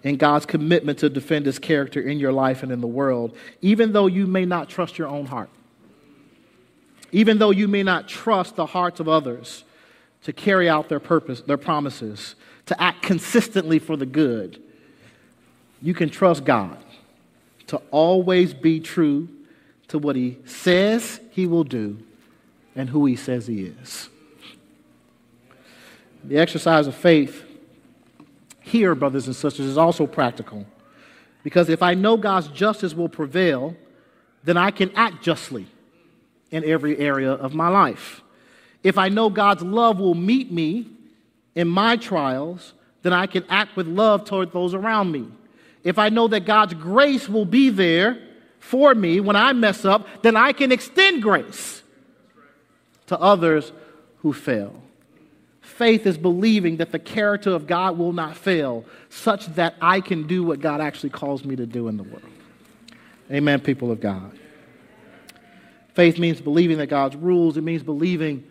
in 0.03 0.17
God's 0.17 0.47
commitment 0.47 0.99
to 1.01 1.09
defend 1.09 1.47
his 1.47 1.59
character 1.59 2.01
in 2.01 2.19
your 2.19 2.33
life 2.33 2.63
and 2.63 2.73
in 2.73 2.81
the 2.81 2.87
world, 2.87 3.37
even 3.61 3.93
though 3.93 4.07
you 4.07 4.27
may 4.27 4.45
not 4.45 4.69
trust 4.69 4.99
your 4.99 5.09
own 5.09 5.27
heart 5.27 5.51
even 7.13 7.39
though 7.39 7.51
you 7.51 7.69
may 7.69 7.83
not 7.83 8.09
trust 8.09 8.57
the 8.57 8.67
hearts 8.67 8.99
of 8.99 9.09
others 9.09 9.65
to 10.25 10.33
carry 10.33 10.69
out 10.69 10.89
their 10.89 11.01
purpose, 11.01 11.43
their 11.43 11.59
promises, 11.59 12.35
to 12.67 12.83
act 12.83 13.03
consistently 13.03 13.79
for 13.79 13.97
the 13.97 14.07
good, 14.07 14.61
you 15.83 15.93
can 15.93 16.09
trust 16.09 16.45
God 16.45 16.79
to 17.67 17.77
always 17.91 18.55
be 18.55 18.81
true 18.81 19.29
to 19.89 19.99
what 19.99 20.17
he 20.17 20.39
says 20.47 21.21
he 21.31 21.47
will 21.47 21.65
do 21.65 21.99
and 22.75 22.89
who 22.89 23.05
he 23.05 23.15
says 23.15 23.47
he 23.47 23.65
is. 23.65 24.09
The 26.25 26.39
exercise 26.39 26.87
of 26.87 26.95
faith 26.95 27.45
here, 28.63 28.95
brothers 28.95 29.27
and 29.27 29.37
sisters, 29.37 29.67
is 29.67 29.79
also 29.79 30.07
practical. 30.07 30.67
Because 31.43 31.69
if 31.69 31.83
I 31.83 31.95
know 31.95 32.17
God's 32.17 32.49
justice 32.49 32.95
will 32.95 33.09
prevail, 33.09 33.77
then 34.45 34.57
I 34.57 34.71
can 34.71 34.91
act 34.95 35.23
justly 35.23 35.67
in 36.51 36.65
every 36.65 36.99
area 36.99 37.33
of 37.33 37.55
my 37.55 37.69
life. 37.69 38.23
If 38.83 38.99
I 38.99 39.09
know 39.09 39.31
God's 39.31 39.63
love 39.63 39.99
will 39.99 40.15
meet 40.15 40.51
me 40.53 40.87
in 41.55 41.69
my 41.69 41.97
trials, 41.97 42.75
then 43.03 43.13
I 43.13 43.27
can 43.27 43.45
act 43.49 43.77
with 43.77 43.87
love 43.87 44.25
toward 44.25 44.53
those 44.53 44.75
around 44.75 45.13
me. 45.13 45.27
If 45.85 45.99
I 45.99 46.09
know 46.09 46.29
that 46.29 46.45
God's 46.45 46.75
grace 46.75 47.29
will 47.29 47.45
be 47.45 47.71
there 47.71 48.19
for 48.61 48.95
me 48.95 49.21
when 49.21 49.37
I 49.37 49.53
mess 49.53 49.85
up, 49.85 50.07
then 50.23 50.37
I 50.37 50.53
can 50.53 50.71
extend 50.71 51.23
grace 51.23 51.83
to 53.07 53.19
others 53.19 53.73
who 54.19 54.33
fail. 54.33 54.82
Faith 55.73 56.07
is 56.07 56.19
believing 56.19 56.77
that 56.77 56.93
the 56.93 56.99
character 56.99 57.51
of 57.51 57.67
God 57.67 57.97
will 57.97 58.13
not 58.13 58.37
fail, 58.37 58.85
such 59.09 59.47
that 59.55 59.75
I 59.81 60.03
can 60.03 60.27
do 60.27 60.45
what 60.45 60.61
God 60.61 60.83
actually 60.83 61.11
calls 61.11 61.45
me 61.45 61.57
to 61.57 61.65
do 61.65 61.89
in 61.89 61.97
the 61.97 62.03
world. 62.03 62.23
Amen, 63.31 63.59
people 63.61 63.91
of 63.91 63.99
God. 63.99 64.39
Faith 65.95 66.19
means 66.19 66.43
believing 66.43 66.77
that 66.77 66.89
God's 66.89 67.17
rules, 67.17 67.57
it 67.57 67.63
means 67.63 67.83
believing 67.83 68.45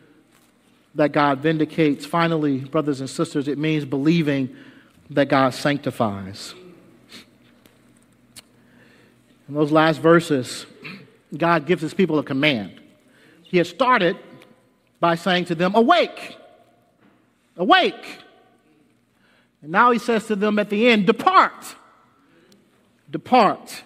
that 0.95 1.11
God 1.11 1.39
vindicates. 1.39 2.05
Finally, 2.05 2.59
brothers 2.59 2.99
and 3.01 3.09
sisters, 3.09 3.47
it 3.47 3.59
means 3.59 3.85
believing 3.85 4.55
that 5.11 5.29
God 5.29 5.53
sanctifies. 5.53 6.55
In 9.47 9.53
those 9.53 9.71
last 9.71 10.01
verses, 10.01 10.65
God 11.37 11.67
gives 11.67 11.83
his 11.83 11.93
people 11.93 12.17
a 12.17 12.23
command. 12.23 12.81
He 13.43 13.57
had 13.57 13.67
started 13.67 14.17
by 14.99 15.15
saying 15.15 15.45
to 15.45 15.55
them, 15.55 15.75
Awake! 15.75 16.37
Awake! 17.57 18.19
And 19.61 19.71
now 19.71 19.91
he 19.91 19.99
says 19.99 20.27
to 20.27 20.35
them 20.35 20.59
at 20.59 20.69
the 20.69 20.87
end, 20.87 21.05
Depart! 21.05 21.75
Depart. 23.09 23.83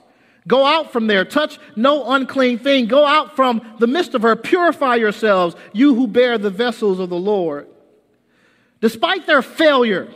Go 0.48 0.64
out 0.64 0.94
from 0.94 1.08
there. 1.08 1.26
Touch 1.26 1.58
no 1.76 2.12
unclean 2.12 2.60
thing. 2.60 2.86
Go 2.86 3.06
out 3.06 3.36
from 3.36 3.76
the 3.80 3.88
midst 3.88 4.14
of 4.14 4.22
her. 4.22 4.36
Purify 4.36 4.96
yourselves, 4.96 5.56
you 5.74 5.96
who 5.96 6.08
bear 6.08 6.38
the 6.38 6.52
vessels 6.52 7.00
of 7.00 7.10
the 7.10 7.18
Lord. 7.18 7.68
Despite 8.82 9.26
their 9.26 9.42
failure, 9.42 10.10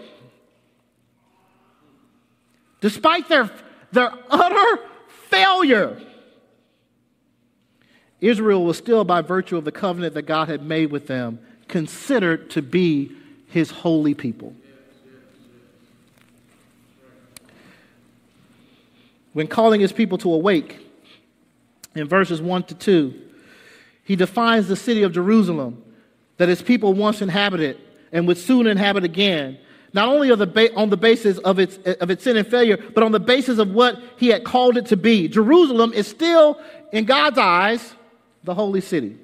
despite 2.82 3.28
their, 3.28 3.50
their 3.92 4.12
utter 4.30 4.84
failure, 5.30 6.00
Israel 8.22 8.66
was 8.66 8.78
still, 8.78 9.04
by 9.04 9.22
virtue 9.22 9.58
of 9.58 9.66
the 9.66 9.72
covenant 9.72 10.14
that 10.14 10.24
God 10.24 10.50
had 10.50 10.62
made 10.62 10.92
with 10.92 11.08
them, 11.08 11.40
considered 11.68 12.52
to 12.52 12.62
be 12.62 13.12
his 13.50 13.72
holy 13.72 14.14
people. 14.14 14.54
when 19.34 19.48
calling 19.48 19.80
his 19.80 19.92
people 19.92 20.18
to 20.18 20.34
awake 20.34 20.86
in 21.96 22.08
verses 22.08 22.42
1 22.42 22.64
to 22.64 22.76
2, 22.76 23.22
he 24.04 24.16
defines 24.16 24.68
the 24.68 24.76
city 24.76 25.04
of 25.04 25.14
Jerusalem 25.14 25.84
that 26.38 26.50
his 26.50 26.62
people 26.62 26.94
once 26.94 27.22
inhabited 27.22 27.80
and 28.12 28.28
would 28.28 28.38
soon 28.38 28.66
inhabit 28.66 29.04
again, 29.04 29.58
not 29.94 30.08
only 30.08 30.32
on 30.32 30.40
the, 30.40 30.48
ba- 30.48 30.76
on 30.76 30.90
the 30.90 30.98
basis 30.98 31.38
of 31.40 31.60
its, 31.60 31.78
of 32.02 32.10
its 32.10 32.24
sin 32.24 32.38
and 32.38 32.48
failure, 32.48 32.78
but 32.94 33.04
on 33.04 33.12
the 33.12 33.20
basis 33.20 33.60
of 33.60 33.72
what 33.72 34.02
he 34.18 34.28
had 34.28 34.44
called 34.44 34.78
it 34.78 34.88
to 34.88 34.98
be. 34.98 35.28
Jerusalem 35.28 35.94
is 35.94 36.08
still, 36.08 36.60
in 36.92 37.06
God's 37.06 37.38
eyes, 37.38 37.94
the 38.44 38.54
holy 38.54 38.82
city. 38.82 39.18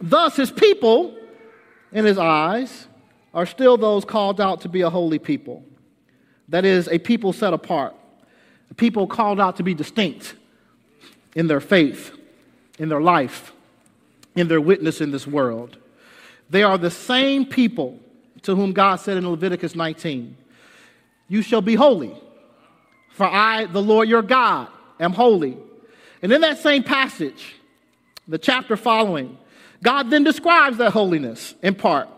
Thus, 0.00 0.36
his 0.36 0.50
people, 0.50 1.16
in 1.92 2.04
his 2.04 2.18
eyes, 2.18 2.86
are 3.32 3.46
still 3.46 3.76
those 3.76 4.04
called 4.04 4.40
out 4.40 4.62
to 4.62 4.68
be 4.68 4.80
a 4.80 4.90
holy 4.90 5.18
people. 5.18 5.64
That 6.48 6.64
is, 6.64 6.88
a 6.88 6.98
people 6.98 7.32
set 7.32 7.52
apart 7.52 7.94
a 8.70 8.74
people 8.74 9.06
called 9.06 9.40
out 9.40 9.56
to 9.56 9.62
be 9.62 9.74
distinct 9.74 10.34
in 11.34 11.46
their 11.46 11.60
faith, 11.60 12.16
in 12.78 12.88
their 12.88 13.00
life, 13.00 13.52
in 14.34 14.48
their 14.48 14.60
witness 14.60 15.00
in 15.00 15.10
this 15.10 15.26
world. 15.26 15.76
They 16.50 16.62
are 16.62 16.78
the 16.78 16.90
same 16.90 17.46
people 17.46 17.98
to 18.42 18.54
whom 18.54 18.72
God 18.72 18.96
said 18.96 19.16
in 19.16 19.28
Leviticus 19.28 19.74
19, 19.74 20.36
You 21.28 21.42
shall 21.42 21.60
be 21.60 21.74
holy, 21.74 22.14
for 23.10 23.26
I, 23.26 23.66
the 23.66 23.82
Lord 23.82 24.08
your 24.08 24.22
God, 24.22 24.68
am 25.00 25.12
holy. 25.12 25.56
And 26.22 26.32
in 26.32 26.40
that 26.40 26.58
same 26.58 26.82
passage, 26.82 27.54
the 28.28 28.38
chapter 28.38 28.76
following, 28.76 29.38
God 29.82 30.10
then 30.10 30.24
describes 30.24 30.78
that 30.78 30.92
holiness 30.92 31.54
in 31.62 31.74
part 31.74 32.08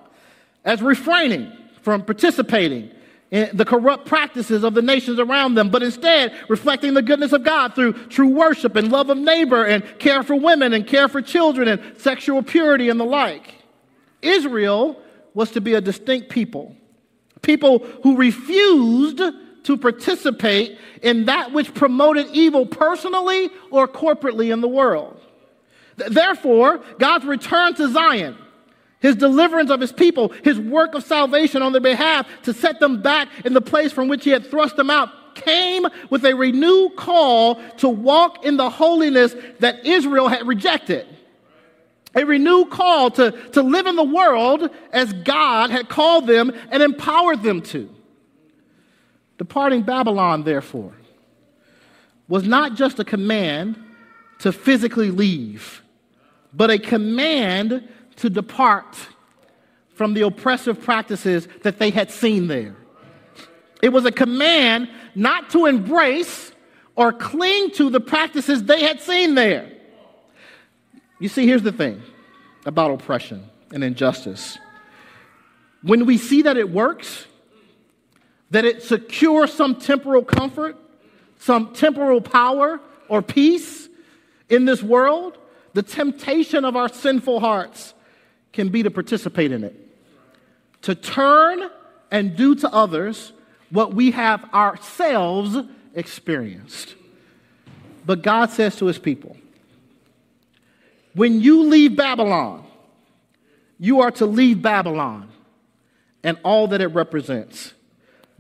as 0.65 0.83
refraining 0.83 1.53
from 1.83 2.05
participating 2.05 2.91
in 3.31 3.51
the 3.53 3.65
corrupt 3.65 4.07
practices 4.07 4.65
of 4.65 4.75
the 4.75 4.83
nations 4.83 5.19
around 5.19 5.55
them, 5.55 5.69
but 5.69 5.83
instead 5.83 6.33
reflecting 6.49 6.95
the 6.95 7.03
goodness 7.03 7.33
of 7.33 7.45
God 7.45 7.75
through 7.75 7.93
true 8.09 8.29
worship 8.29 8.75
and 8.77 8.91
love 8.91 9.11
of 9.11 9.19
neighbor 9.19 9.65
and 9.65 9.85
care 9.99 10.23
for 10.23 10.35
women 10.35 10.73
and 10.73 10.87
care 10.87 11.09
for 11.09 11.21
children 11.21 11.69
and 11.69 11.99
sexual 11.99 12.43
purity 12.43 12.89
and 12.89 12.99
the 12.99 13.05
like. 13.05 13.55
Israel 14.23 15.01
was 15.35 15.51
to 15.53 15.61
be 15.61 15.75
a 15.75 15.81
distinct 15.81 16.31
people, 16.31 16.75
people 17.43 17.81
who 18.03 18.17
refused 18.17 19.21
to 19.65 19.77
participate 19.77 20.79
in 21.03 21.27
that 21.27 21.53
which 21.53 21.75
promoted 21.75 22.27
evil 22.33 22.65
personally 22.65 23.51
or 23.71 23.87
corporately 23.87 24.53
in 24.53 24.63
the 24.63 24.69
world. 24.69 25.18
Therefore, 25.99 26.81
God's 26.99 27.25
return 27.25 27.75
to 27.75 27.89
Zion 27.91 28.37
his 29.01 29.17
deliverance 29.17 29.71
of 29.71 29.81
his 29.81 29.93
people, 29.93 30.33
his 30.43 30.59
work 30.59 30.95
of 30.95 31.05
salvation 31.05 31.63
on 31.63 31.73
their 31.73 31.81
behalf 31.81 32.27
to 32.43 32.53
set 32.53 32.81
them 32.81 33.01
back 33.01 33.29
in 33.45 33.53
the 33.53 33.61
place 33.61 33.93
from 33.93 34.09
which 34.09 34.25
he 34.25 34.31
had 34.31 34.47
thrust 34.47 34.77
them 34.77 34.91
out, 34.91 35.35
came 35.35 35.87
with 36.11 36.25
a 36.25 36.35
renewed 36.35 36.97
call 36.97 37.63
to 37.77 37.89
walk 37.89 38.45
in 38.45 38.57
the 38.57 38.69
holiness 38.69 39.37
that 39.61 39.87
Israel 39.87 40.29
had 40.29 40.47
rejected. 40.47 41.07
A 42.15 42.25
renewed 42.25 42.71
call 42.71 43.11
to, 43.13 43.31
to 43.53 43.63
live 43.63 43.87
in 43.87 43.95
the 43.95 44.03
world 44.03 44.69
as 44.93 45.13
God 45.13 45.71
had 45.71 45.89
called 45.89 46.27
them 46.27 46.51
and 46.71 46.83
empowered 46.83 47.43
them 47.43 47.63
to. 47.63 47.89
Departing 49.37 49.83
Babylon, 49.83 50.43
therefore, 50.43 50.95
was 52.27 52.45
not 52.45 52.75
just 52.75 52.99
a 52.99 53.05
command 53.05 53.81
to 54.41 54.51
physically 54.51 55.13
leave, 55.13 55.83
but 56.59 56.73
a 56.73 56.79
command 56.79 57.89
to 58.17 58.29
depart 58.29 58.97
from 59.95 60.13
the 60.13 60.23
oppressive 60.23 60.83
practices 60.83 61.47
that 61.63 61.79
they 61.79 61.91
had 61.91 62.11
seen 62.11 62.49
there. 62.49 62.75
It 63.81 63.91
was 63.91 64.05
a 64.05 64.11
command 64.11 64.91
not 65.15 65.51
to 65.51 65.67
embrace 65.67 66.51
or 66.97 67.13
cling 67.13 67.71
to 67.71 67.91
the 67.91 68.01
practices 68.01 68.65
they 68.65 68.83
had 68.83 69.01
seen 69.01 69.37
there. 69.37 69.71
You 71.21 71.29
see, 71.29 71.47
here's 71.47 71.63
the 71.63 71.71
thing 71.71 72.03
about 72.67 72.91
oppression 72.91 73.49
and 73.73 73.85
injustice. 73.85 74.59
When 75.83 76.07
we 76.07 76.19
see 76.19 76.43
that 76.43 76.57
it 76.57 76.69
works, 76.69 77.25
that 78.51 78.65
it 78.65 78.83
secures 78.83 79.53
some 79.53 79.77
temporal 79.77 80.25
comfort, 80.25 80.77
some 81.39 81.73
temporal 81.73 82.21
power 82.21 82.81
or 83.09 83.23
peace 83.23 83.89
in 84.49 84.65
this 84.65 84.83
world, 84.83 85.38
the 85.75 85.83
temptation 85.83 86.65
of 86.65 86.77
our 86.77 86.89
sinful 86.89 87.41
hearts 87.41 87.95
can 88.53 88.69
be 88.69 88.83
to 88.83 88.91
participate 88.91 89.53
in 89.53 89.65
it, 89.65 89.77
to 90.83 90.95
turn 90.95 91.71
and 92.11 92.37
do 92.37 92.55
to 92.57 92.73
others 92.73 93.33
what 93.71 93.93
we 93.93 94.11
have 94.13 94.43
ourselves 94.55 95.57
experienced. 95.95 96.95
But 98.07 98.23
God 98.23 98.51
says 98.51 98.77
to 98.77 98.87
his 98.87 98.99
people, 98.99 99.37
when 101.15 101.41
you 101.41 101.65
leave 101.65 101.97
Babylon, 101.97 102.65
you 103.79 104.01
are 104.01 104.11
to 104.13 104.27
leave 104.27 104.63
Babylon 104.63 105.29
and 106.25 106.39
all 106.43 106.69
that 106.69 106.81
it 106.81 106.89
represents. 106.89 107.75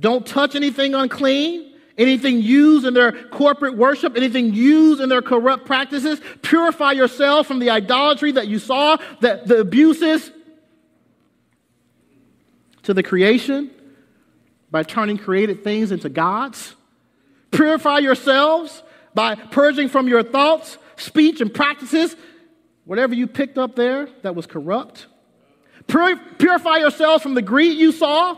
Don't 0.01 0.27
touch 0.27 0.55
anything 0.55 0.95
unclean, 0.95 1.75
anything 1.99 2.41
used 2.41 2.87
in 2.87 2.95
their 2.95 3.13
corporate 3.13 3.77
worship, 3.77 4.17
anything 4.17 4.55
used 4.55 5.01
in 5.01 5.09
their 5.09 5.21
corrupt 5.21 5.67
practices. 5.67 6.21
Purify 6.43 6.93
yourself 6.93 7.47
from 7.47 7.59
the 7.59 7.71
idolatry 7.71 8.33
that 8.33 8.47
you 8.47 8.59
saw, 8.59 8.97
that 9.21 9.47
the 9.47 9.59
abuses 9.59 10.31
to 12.85 12.95
the 12.95 13.03
creation 13.03 13.71
by 14.71 14.83
turning 14.83 15.19
created 15.19 15.65
things 15.65 15.93
into 15.93 16.09
gods. 16.09 16.75
Purify 17.51 17.99
yourselves 17.99 18.83
by 19.15 19.35
purging 19.35 19.89
from 19.89 20.07
your 20.07 20.23
thoughts, 20.23 20.79
speech, 20.97 21.41
and 21.41 21.53
practices 21.53 22.15
whatever 22.85 23.15
you 23.15 23.27
picked 23.27 23.59
up 23.59 23.75
there 23.75 24.09
that 24.23 24.35
was 24.35 24.47
corrupt. 24.47 25.07
Purify 25.87 26.77
yourselves 26.79 27.23
from 27.23 27.35
the 27.35 27.43
greed 27.43 27.77
you 27.77 27.93
saw 27.93 28.37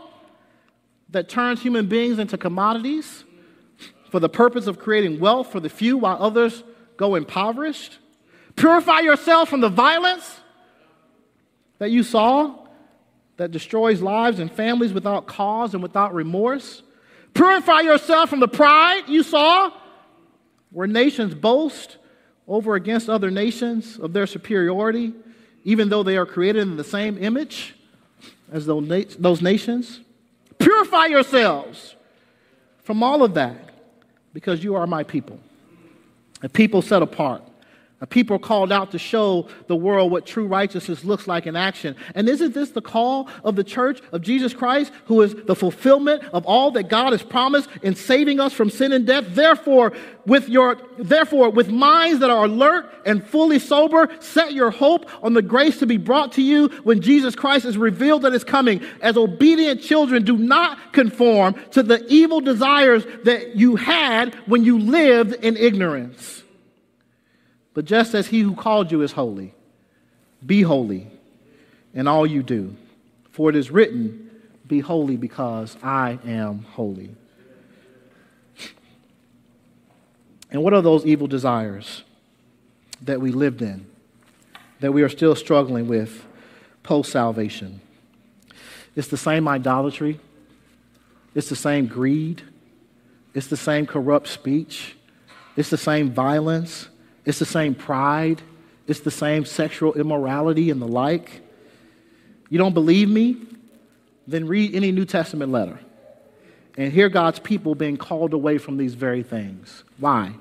that 1.09 1.29
turns 1.29 1.61
human 1.61 1.87
beings 1.87 2.19
into 2.19 2.37
commodities 2.37 3.23
for 4.11 4.19
the 4.19 4.29
purpose 4.29 4.67
of 4.67 4.77
creating 4.77 5.21
wealth 5.21 5.51
for 5.51 5.61
the 5.61 5.69
few 5.69 5.97
while 5.97 6.17
others 6.21 6.63
go 6.97 7.15
impoverished. 7.15 7.97
Purify 8.57 8.99
yourself 8.99 9.47
from 9.47 9.61
the 9.61 9.69
violence 9.69 10.41
that 11.79 11.91
you 11.91 12.03
saw 12.03 12.53
that 13.37 13.51
destroys 13.51 14.01
lives 14.01 14.39
and 14.39 14.51
families 14.51 14.91
without 14.91 15.27
cause 15.27 15.73
and 15.73 15.81
without 15.81 16.13
remorse. 16.13 16.83
Purify 17.33 17.79
yourself 17.79 18.29
from 18.29 18.41
the 18.41 18.49
pride 18.49 19.03
you 19.07 19.23
saw 19.23 19.71
where 20.71 20.87
nations 20.87 21.33
boast 21.33 21.95
over 22.49 22.75
against 22.75 23.09
other 23.09 23.31
nations 23.31 23.97
of 23.97 24.11
their 24.11 24.27
superiority, 24.27 25.13
even 25.63 25.87
though 25.87 26.03
they 26.03 26.17
are 26.17 26.25
created 26.25 26.63
in 26.63 26.75
the 26.75 26.83
same 26.83 27.17
image 27.17 27.75
as 28.51 28.65
those 28.65 29.41
nations. 29.41 30.01
Purify 30.59 31.05
yourselves 31.05 31.95
from 32.83 33.01
all 33.01 33.23
of 33.23 33.35
that 33.35 33.69
because 34.33 34.63
you 34.63 34.75
are 34.75 34.87
my 34.87 35.03
people, 35.03 35.39
a 36.41 36.49
people 36.49 36.81
set 36.81 37.01
apart 37.01 37.43
people 38.07 38.39
called 38.39 38.71
out 38.71 38.91
to 38.91 38.99
show 38.99 39.47
the 39.67 39.75
world 39.75 40.11
what 40.11 40.25
true 40.25 40.47
righteousness 40.47 41.03
looks 41.03 41.27
like 41.27 41.45
in 41.45 41.55
action. 41.55 41.95
And 42.15 42.27
isn't 42.27 42.53
this 42.53 42.71
the 42.71 42.81
call 42.81 43.29
of 43.43 43.55
the 43.55 43.63
church 43.63 44.01
of 44.11 44.21
Jesus 44.21 44.53
Christ, 44.53 44.91
who 45.05 45.21
is 45.21 45.35
the 45.35 45.55
fulfillment 45.55 46.23
of 46.33 46.45
all 46.45 46.71
that 46.71 46.89
God 46.89 47.11
has 47.11 47.21
promised 47.21 47.69
in 47.83 47.95
saving 47.95 48.39
us 48.39 48.53
from 48.53 48.69
sin 48.69 48.91
and 48.91 49.05
death? 49.05 49.25
Therefore, 49.29 49.93
with 50.25 50.49
your, 50.49 50.77
therefore, 50.97 51.49
with 51.49 51.69
minds 51.69 52.19
that 52.19 52.29
are 52.29 52.45
alert 52.45 52.91
and 53.05 53.23
fully 53.23 53.59
sober, 53.59 54.09
set 54.19 54.53
your 54.53 54.71
hope 54.71 55.09
on 55.23 55.33
the 55.33 55.41
grace 55.41 55.79
to 55.79 55.85
be 55.85 55.97
brought 55.97 56.31
to 56.33 56.41
you 56.41 56.69
when 56.83 57.01
Jesus 57.01 57.35
Christ 57.35 57.65
is 57.65 57.77
revealed 57.77 58.23
that 58.23 58.33
is 58.33 58.43
coming. 58.43 58.81
As 59.01 59.17
obedient 59.17 59.81
children, 59.81 60.23
do 60.23 60.37
not 60.37 60.93
conform 60.93 61.55
to 61.71 61.83
the 61.83 62.05
evil 62.07 62.41
desires 62.41 63.05
that 63.23 63.55
you 63.55 63.75
had 63.75 64.33
when 64.47 64.63
you 64.63 64.79
lived 64.79 65.33
in 65.33 65.57
ignorance. 65.57 66.40
But 67.73 67.85
just 67.85 68.13
as 68.13 68.27
he 68.27 68.41
who 68.41 68.55
called 68.55 68.91
you 68.91 69.01
is 69.01 69.13
holy, 69.13 69.53
be 70.45 70.61
holy 70.61 71.07
in 71.93 72.07
all 72.07 72.25
you 72.25 72.43
do. 72.43 72.75
For 73.31 73.49
it 73.49 73.55
is 73.55 73.71
written, 73.71 74.29
Be 74.67 74.79
holy 74.79 75.17
because 75.17 75.77
I 75.81 76.19
am 76.25 76.63
holy. 76.63 77.15
And 80.51 80.61
what 80.63 80.73
are 80.73 80.81
those 80.81 81.05
evil 81.05 81.27
desires 81.27 82.03
that 83.01 83.21
we 83.21 83.31
lived 83.31 83.61
in, 83.61 83.85
that 84.81 84.91
we 84.91 85.01
are 85.01 85.09
still 85.09 85.33
struggling 85.33 85.87
with 85.87 86.25
post 86.83 87.11
salvation? 87.11 87.79
It's 88.95 89.07
the 89.07 89.17
same 89.17 89.47
idolatry, 89.47 90.19
it's 91.33 91.47
the 91.47 91.55
same 91.55 91.87
greed, 91.87 92.41
it's 93.33 93.47
the 93.47 93.55
same 93.55 93.85
corrupt 93.85 94.27
speech, 94.27 94.97
it's 95.55 95.69
the 95.69 95.77
same 95.77 96.11
violence, 96.11 96.89
it's 97.25 97.39
the 97.39 97.45
same 97.45 97.75
pride, 97.75 98.41
it's 98.87 99.01
the 99.01 99.11
same 99.11 99.45
sexual 99.45 99.93
immorality 99.93 100.69
and 100.69 100.81
the 100.81 100.87
like. 100.87 101.41
You 102.49 102.57
don't 102.57 102.73
believe 102.73 103.09
me? 103.09 103.37
Then 104.27 104.47
read 104.47 104.75
any 104.75 104.91
New 104.91 105.05
Testament 105.05 105.51
letter 105.51 105.79
and 106.77 106.91
hear 106.91 107.09
God's 107.09 107.39
people 107.39 107.75
being 107.75 107.97
called 107.97 108.33
away 108.33 108.57
from 108.57 108.77
these 108.77 108.93
very 108.93 109.23
things. 109.23 109.83
Why? 109.97 110.33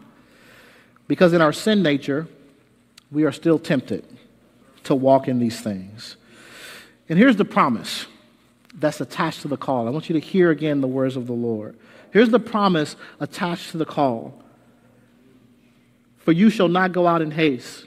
Because 1.09 1.33
in 1.33 1.41
our 1.41 1.53
sin 1.53 1.83
nature, 1.83 2.29
we 3.11 3.25
are 3.25 3.33
still 3.33 3.59
tempted 3.59 4.05
to 4.85 4.95
walk 4.95 5.29
in 5.29 5.39
these 5.39 5.61
things. 5.61 6.17
And 7.09 7.19
here's 7.19 7.37
the 7.37 7.45
promise 7.45 8.07
that's 8.75 9.01
attached 9.01 9.43
to 9.43 9.49
the 9.49 9.57
call. 9.57 9.89
I 9.89 9.91
want 9.91 10.09
you 10.09 10.15
to 10.15 10.25
hear 10.25 10.51
again 10.51 10.81
the 10.81 10.89
words 10.89 11.17
of 11.17 11.27
the 11.27 11.33
Lord. 11.33 11.77
Here's 12.13 12.31
the 12.31 12.39
promise 12.39 12.97
attached 13.19 13.73
to 13.73 13.79
the 13.79 13.85
call 13.85 14.41
for 16.21 16.33
you 16.33 16.51
shall 16.51 16.69
not 16.69 16.93
go 16.93 17.07
out 17.07 17.23
in 17.23 17.31
haste, 17.31 17.87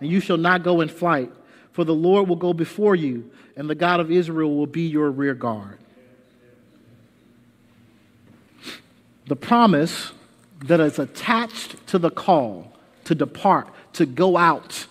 and 0.00 0.10
you 0.10 0.20
shall 0.20 0.36
not 0.36 0.62
go 0.62 0.80
in 0.80 0.88
flight, 0.88 1.30
for 1.72 1.84
the 1.84 1.94
Lord 1.94 2.28
will 2.28 2.36
go 2.36 2.52
before 2.52 2.94
you, 2.94 3.30
and 3.56 3.68
the 3.68 3.74
God 3.74 4.00
of 4.00 4.10
Israel 4.10 4.56
will 4.56 4.66
be 4.66 4.82
your 4.82 5.10
rear 5.10 5.34
guard. 5.34 5.78
The 9.26 9.36
promise 9.36 10.12
that 10.64 10.80
is 10.80 10.98
attached 10.98 11.86
to 11.88 11.98
the 11.98 12.10
call 12.10 12.72
to 13.04 13.14
depart, 13.14 13.68
to 13.94 14.06
go 14.06 14.36
out, 14.36 14.86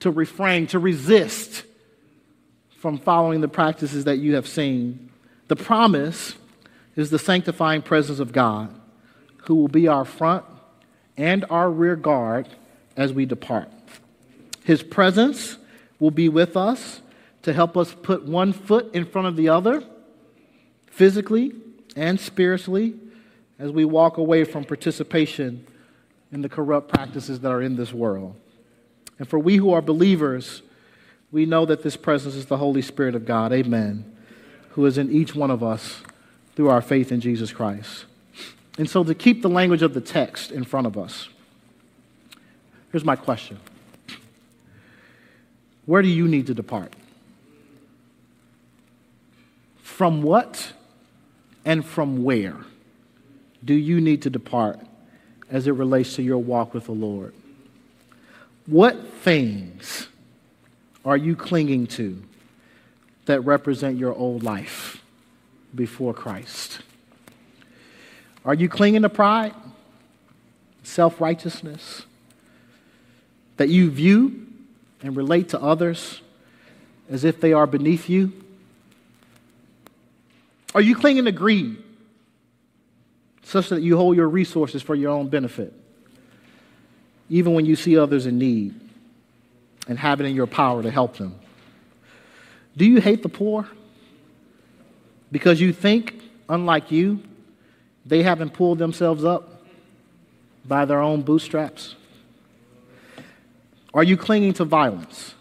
to 0.00 0.10
refrain, 0.10 0.66
to 0.68 0.78
resist 0.78 1.64
from 2.78 2.98
following 2.98 3.40
the 3.40 3.48
practices 3.48 4.04
that 4.04 4.16
you 4.18 4.34
have 4.34 4.48
seen. 4.48 5.10
The 5.48 5.56
promise 5.56 6.34
is 6.96 7.10
the 7.10 7.18
sanctifying 7.18 7.82
presence 7.82 8.18
of 8.18 8.32
God, 8.32 8.74
who 9.44 9.54
will 9.54 9.68
be 9.68 9.86
our 9.86 10.04
front 10.04 10.44
and 11.16 11.44
our 11.50 11.70
rear 11.70 11.96
guard 11.96 12.48
as 12.96 13.12
we 13.12 13.26
depart. 13.26 13.68
His 14.64 14.82
presence 14.82 15.56
will 15.98 16.10
be 16.10 16.28
with 16.28 16.56
us 16.56 17.00
to 17.42 17.52
help 17.52 17.76
us 17.76 17.94
put 18.02 18.24
one 18.24 18.52
foot 18.52 18.94
in 18.94 19.04
front 19.04 19.28
of 19.28 19.36
the 19.36 19.48
other, 19.48 19.82
physically 20.86 21.52
and 21.96 22.20
spiritually, 22.20 22.94
as 23.58 23.70
we 23.70 23.84
walk 23.84 24.16
away 24.16 24.44
from 24.44 24.64
participation 24.64 25.66
in 26.30 26.42
the 26.42 26.48
corrupt 26.48 26.88
practices 26.88 27.40
that 27.40 27.50
are 27.50 27.62
in 27.62 27.76
this 27.76 27.92
world. 27.92 28.34
And 29.18 29.28
for 29.28 29.38
we 29.38 29.56
who 29.56 29.72
are 29.72 29.82
believers, 29.82 30.62
we 31.30 31.46
know 31.46 31.64
that 31.66 31.82
this 31.82 31.96
presence 31.96 32.34
is 32.34 32.46
the 32.46 32.56
Holy 32.56 32.82
Spirit 32.82 33.14
of 33.14 33.24
God, 33.24 33.52
amen, 33.52 34.16
who 34.70 34.86
is 34.86 34.98
in 34.98 35.10
each 35.10 35.34
one 35.34 35.50
of 35.50 35.62
us 35.62 36.02
through 36.54 36.68
our 36.68 36.82
faith 36.82 37.12
in 37.12 37.20
Jesus 37.20 37.52
Christ. 37.52 38.06
And 38.78 38.88
so, 38.88 39.04
to 39.04 39.14
keep 39.14 39.42
the 39.42 39.50
language 39.50 39.82
of 39.82 39.94
the 39.94 40.00
text 40.00 40.50
in 40.50 40.64
front 40.64 40.86
of 40.86 40.96
us, 40.96 41.28
here's 42.90 43.04
my 43.04 43.16
question 43.16 43.60
Where 45.86 46.02
do 46.02 46.08
you 46.08 46.26
need 46.26 46.46
to 46.46 46.54
depart? 46.54 46.94
From 49.82 50.22
what 50.22 50.72
and 51.64 51.84
from 51.84 52.24
where 52.24 52.56
do 53.64 53.74
you 53.74 54.00
need 54.00 54.22
to 54.22 54.30
depart 54.30 54.80
as 55.50 55.66
it 55.66 55.72
relates 55.72 56.16
to 56.16 56.22
your 56.22 56.38
walk 56.38 56.74
with 56.74 56.86
the 56.86 56.92
Lord? 56.92 57.34
What 58.66 59.12
things 59.18 60.08
are 61.04 61.16
you 61.16 61.36
clinging 61.36 61.88
to 61.88 62.22
that 63.26 63.40
represent 63.42 63.98
your 63.98 64.14
old 64.14 64.42
life 64.42 65.02
before 65.74 66.14
Christ? 66.14 66.80
Are 68.44 68.54
you 68.54 68.68
clinging 68.68 69.02
to 69.02 69.08
pride, 69.08 69.54
self 70.82 71.20
righteousness, 71.20 72.02
that 73.56 73.68
you 73.68 73.90
view 73.90 74.46
and 75.02 75.16
relate 75.16 75.50
to 75.50 75.60
others 75.60 76.20
as 77.10 77.24
if 77.24 77.40
they 77.40 77.52
are 77.52 77.66
beneath 77.66 78.08
you? 78.08 78.32
Are 80.74 80.80
you 80.80 80.96
clinging 80.96 81.26
to 81.26 81.32
greed 81.32 81.76
such 83.42 83.68
that 83.68 83.82
you 83.82 83.96
hold 83.96 84.16
your 84.16 84.28
resources 84.28 84.82
for 84.82 84.94
your 84.94 85.10
own 85.10 85.28
benefit, 85.28 85.72
even 87.28 87.54
when 87.54 87.66
you 87.66 87.76
see 87.76 87.98
others 87.98 88.26
in 88.26 88.38
need 88.38 88.74
and 89.86 89.98
have 89.98 90.20
it 90.20 90.24
in 90.24 90.34
your 90.34 90.46
power 90.46 90.82
to 90.82 90.90
help 90.90 91.16
them? 91.16 91.38
Do 92.76 92.86
you 92.86 93.00
hate 93.00 93.22
the 93.22 93.28
poor? 93.28 93.68
Because 95.30 95.60
you 95.60 95.72
think, 95.72 96.22
unlike 96.48 96.90
you, 96.90 97.22
they 98.04 98.22
haven't 98.22 98.52
pulled 98.52 98.78
themselves 98.78 99.24
up 99.24 99.62
by 100.64 100.84
their 100.84 101.00
own 101.00 101.22
bootstraps? 101.22 101.96
Are 103.94 104.02
you 104.02 104.16
clinging 104.16 104.54
to 104.54 104.64
violence 104.64 105.34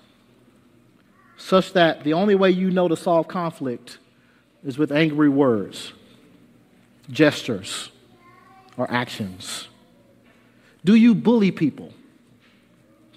such 1.37 1.73
that 1.73 2.03
the 2.03 2.13
only 2.13 2.35
way 2.35 2.51
you 2.51 2.69
know 2.69 2.87
to 2.87 2.95
solve 2.95 3.27
conflict 3.27 3.97
is 4.63 4.77
with 4.77 4.91
angry 4.91 5.29
words, 5.29 5.93
gestures, 7.09 7.89
or 8.77 8.89
actions? 8.91 9.67
Do 10.83 10.95
you 10.95 11.15
bully 11.15 11.51
people 11.51 11.93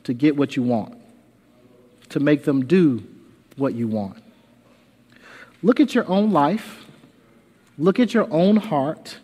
to 0.05 0.15
get 0.15 0.37
what 0.37 0.57
you 0.57 0.63
want, 0.63 0.97
to 2.11 2.21
make 2.21 2.45
them 2.45 2.67
do 2.67 3.05
what 3.57 3.75
you 3.75 3.89
want? 3.89 4.23
Look 5.63 5.81
at 5.81 5.95
your 5.95 6.09
own 6.09 6.31
life, 6.31 6.85
look 7.79 7.99
at 7.99 8.15
your 8.15 8.31
own 8.31 8.57
heart, 8.57 9.19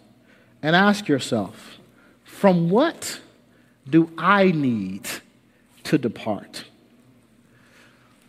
and 0.62 0.76
ask 0.76 1.08
yourself 1.08 1.78
from 2.24 2.70
what 2.70 3.20
do 3.88 4.10
I 4.16 4.50
need 4.50 5.08
to 5.84 5.98
depart? 5.98 6.64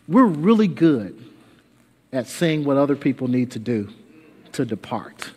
We're 0.07 0.25
really 0.25 0.67
good 0.67 1.23
at 2.11 2.27
seeing 2.27 2.65
what 2.65 2.77
other 2.77 2.95
people 2.95 3.27
need 3.27 3.51
to 3.51 3.59
do 3.59 3.89
to 4.53 4.65
depart. 4.65 5.31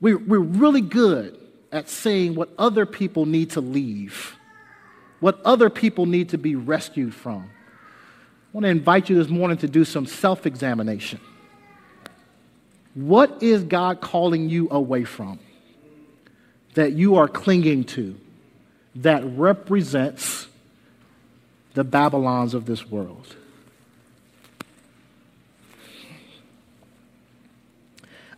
We're, 0.00 0.18
we're 0.18 0.38
really 0.38 0.80
good 0.80 1.38
at 1.70 1.88
seeing 1.88 2.34
what 2.34 2.50
other 2.58 2.86
people 2.86 3.26
need 3.26 3.50
to 3.50 3.60
leave, 3.60 4.36
what 5.20 5.40
other 5.44 5.68
people 5.68 6.06
need 6.06 6.30
to 6.30 6.38
be 6.38 6.56
rescued 6.56 7.14
from. 7.14 7.42
I 7.42 8.48
want 8.52 8.64
to 8.64 8.70
invite 8.70 9.10
you 9.10 9.16
this 9.16 9.28
morning 9.28 9.58
to 9.58 9.68
do 9.68 9.84
some 9.84 10.06
self 10.06 10.46
examination. 10.46 11.20
What 12.94 13.42
is 13.42 13.62
God 13.62 14.00
calling 14.00 14.48
you 14.48 14.68
away 14.70 15.04
from 15.04 15.38
that 16.74 16.92
you 16.92 17.16
are 17.16 17.28
clinging 17.28 17.84
to 17.84 18.18
that 18.96 19.24
represents 19.24 20.46
the 21.74 21.84
Babylons 21.84 22.54
of 22.54 22.66
this 22.66 22.86
world? 22.88 23.36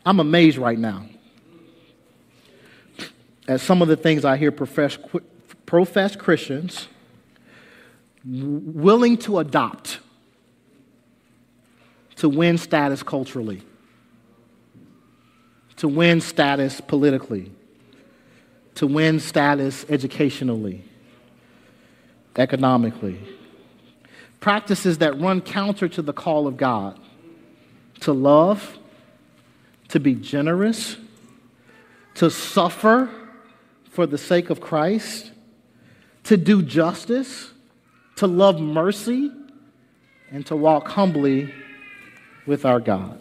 I'm 0.05 0.18
amazed 0.18 0.59
right 0.59 0.78
now 0.78 1.07
at 3.49 3.61
some 3.61 3.83
of 3.83 3.89
the 3.89 3.97
things 3.97 4.24
I 4.24 4.37
hear 4.37 4.53
profess, 4.53 4.99
professed 5.66 6.18
Christians 6.18 6.89
willing 8.24 9.16
to 9.18 9.39
adopt 9.39 9.99
to 12.16 12.28
win 12.28 12.57
status 12.57 13.03
culturally, 13.03 13.62
to 15.76 15.89
win 15.89 16.20
status 16.20 16.80
politically, 16.80 17.51
to 18.77 18.87
win 18.87 19.20
status 19.20 19.85
educationally, 19.89 20.85
economically. 22.37 23.18
Practices 24.41 24.99
that 24.99 25.20
run 25.20 25.41
counter 25.41 25.89
to 25.89 26.03
the 26.03 26.12
call 26.12 26.47
of 26.47 26.57
God 26.57 26.99
to 28.01 28.12
love 28.12 28.79
to 29.89 30.01
be 30.01 30.14
generous, 30.14 30.97
to 32.14 32.31
suffer 32.31 33.11
for 33.91 34.07
the 34.07 34.18
sake 34.18 34.51
of 34.51 34.61
Christ, 34.61 35.31
to 36.25 36.37
do 36.37 36.62
justice, 36.62 37.51
to 38.16 38.27
love 38.27 38.61
mercy, 38.61 39.31
and 40.31 40.47
to 40.47 40.57
walk 40.57 40.89
humbly 40.89 41.53
with 42.47 42.64
our 42.64 42.81
God. 42.81 43.20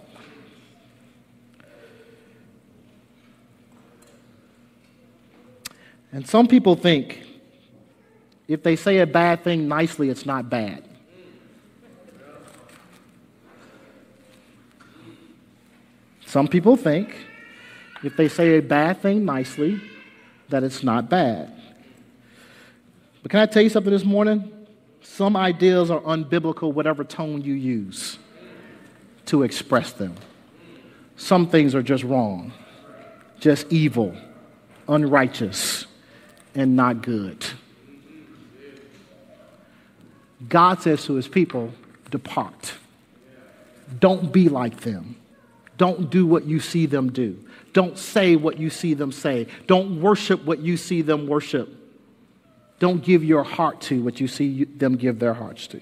And 6.12 6.28
some 6.28 6.48
people 6.48 6.76
think 6.76 7.24
if 8.48 8.64
they 8.64 8.76
say 8.76 8.98
a 9.00 9.08
bad 9.08 9.44
thing 9.44 9.68
nicely, 9.68 10.10
it's 10.10 10.26
not 10.26 10.50
bad. 10.50 10.84
Some 16.26 16.48
people 16.48 16.76
think 16.76 17.16
if 18.04 18.18
they 18.18 18.28
say 18.28 18.58
a 18.58 18.62
bad 18.62 19.02
thing 19.02 19.26
nicely, 19.26 19.82
that 20.50 20.64
it's 20.64 20.84
not 20.84 21.10
bad. 21.10 21.54
But 23.22 23.32
can 23.32 23.40
I 23.40 23.46
tell 23.46 23.64
you 23.64 23.70
something 23.70 23.92
this 23.92 24.04
morning? 24.04 24.52
Some 25.02 25.36
ideas 25.36 25.92
are 25.92 26.02
unbiblical, 26.02 26.74
whatever 26.74 27.04
tone 27.04 27.42
you 27.42 27.54
use 27.54 28.18
to 29.28 29.44
express 29.44 29.94
them. 29.94 30.16
Some 31.16 31.48
things 31.48 31.76
are 31.76 31.84
just 31.84 32.04
wrong, 32.04 32.52
just 33.40 33.72
evil, 33.72 34.16
unrighteous, 34.88 35.86
and 36.56 36.76
not 36.76 37.02
good. 37.02 37.46
God 40.48 40.82
says 40.82 41.06
to 41.06 41.14
his 41.14 41.28
people, 41.28 41.74
Depart. 42.10 42.74
Don't 44.00 44.32
be 44.32 44.50
like 44.50 44.82
them. 44.82 45.16
Don't 45.78 46.10
do 46.10 46.26
what 46.26 46.46
you 46.46 46.60
see 46.60 46.86
them 46.86 47.12
do. 47.12 47.38
Don't 47.74 47.98
say 47.98 48.36
what 48.36 48.58
you 48.58 48.70
see 48.70 48.94
them 48.94 49.12
say. 49.12 49.48
Don't 49.68 50.02
worship 50.02 50.44
what 50.44 50.60
you 50.60 50.78
see 50.78 51.02
them 51.02 51.28
worship. 51.28 51.70
Don't 52.80 53.04
give 53.04 53.24
your 53.24 53.44
heart 53.44 53.82
to 53.82 54.02
what 54.04 54.20
you 54.20 54.28
see 54.28 54.66
them 54.66 54.96
give 54.96 55.20
their 55.20 55.34
hearts 55.34 55.68
to. 55.68 55.82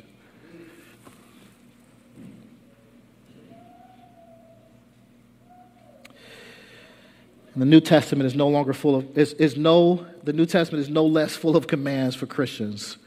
The 7.55 7.65
New 7.65 7.82
Testament 7.82 8.28
is 8.28 8.36
no 8.36 8.47
longer 8.47 8.74
full 8.74 8.95
of, 8.95 9.17
is, 9.17 9.34
is 9.34 9.57
no, 9.57 10.05
the 10.30 10.34
New 10.34 10.45
Testament 10.45 10.84
is 10.84 10.89
no 10.91 11.07
less 11.07 11.36
full 11.36 11.57
of 11.57 11.65
commands 11.65 12.15
for 12.15 12.27
Christians 12.27 12.97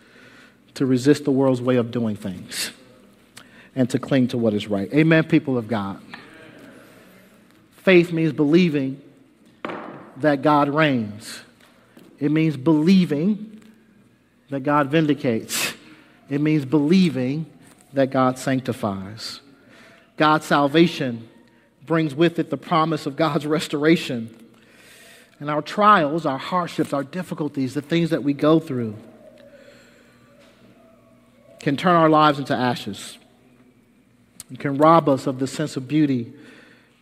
to 0.74 0.84
resist 0.84 1.24
the 1.24 1.30
world's 1.30 1.62
way 1.62 1.76
of 1.76 1.92
doing 1.92 2.16
things 2.16 2.72
and 3.76 3.88
to 3.90 4.00
cling 4.00 4.26
to 4.26 4.36
what 4.36 4.54
is 4.54 4.66
right. 4.66 4.92
Amen, 4.92 5.22
people 5.22 5.56
of 5.56 5.68
God. 5.68 6.02
Faith 7.76 8.10
means 8.10 8.32
believing 8.32 9.00
that 10.16 10.42
God 10.42 10.68
reigns. 10.68 11.42
It 12.18 12.32
means 12.32 12.56
believing 12.56 13.62
that 14.50 14.64
God 14.64 14.88
vindicates. 14.88 15.74
It 16.28 16.40
means 16.40 16.64
believing 16.64 17.46
that 17.92 18.10
God 18.10 18.36
sanctifies. 18.36 19.40
God's 20.16 20.46
salvation 20.46 21.28
brings 21.86 22.16
with 22.16 22.40
it 22.40 22.50
the 22.50 22.56
promise 22.56 23.06
of 23.06 23.14
God's 23.14 23.46
restoration. 23.46 24.41
And 25.42 25.50
our 25.50 25.60
trials, 25.60 26.24
our 26.24 26.38
hardships, 26.38 26.92
our 26.92 27.02
difficulties, 27.02 27.74
the 27.74 27.82
things 27.82 28.10
that 28.10 28.22
we 28.22 28.32
go 28.32 28.60
through 28.60 28.94
can 31.58 31.76
turn 31.76 31.96
our 31.96 32.08
lives 32.08 32.38
into 32.38 32.54
ashes. 32.54 33.18
Can 34.60 34.78
rob 34.78 35.08
us 35.08 35.26
of 35.26 35.40
the 35.40 35.48
sense 35.48 35.76
of 35.76 35.88
beauty 35.88 36.32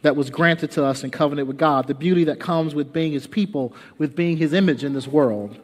that 0.00 0.16
was 0.16 0.30
granted 0.30 0.70
to 0.70 0.84
us 0.86 1.04
in 1.04 1.10
covenant 1.10 1.48
with 1.48 1.58
God, 1.58 1.86
the 1.86 1.92
beauty 1.92 2.24
that 2.24 2.40
comes 2.40 2.74
with 2.74 2.94
being 2.94 3.12
His 3.12 3.26
people, 3.26 3.74
with 3.98 4.16
being 4.16 4.38
His 4.38 4.54
image 4.54 4.84
in 4.84 4.94
this 4.94 5.06
world. 5.06 5.58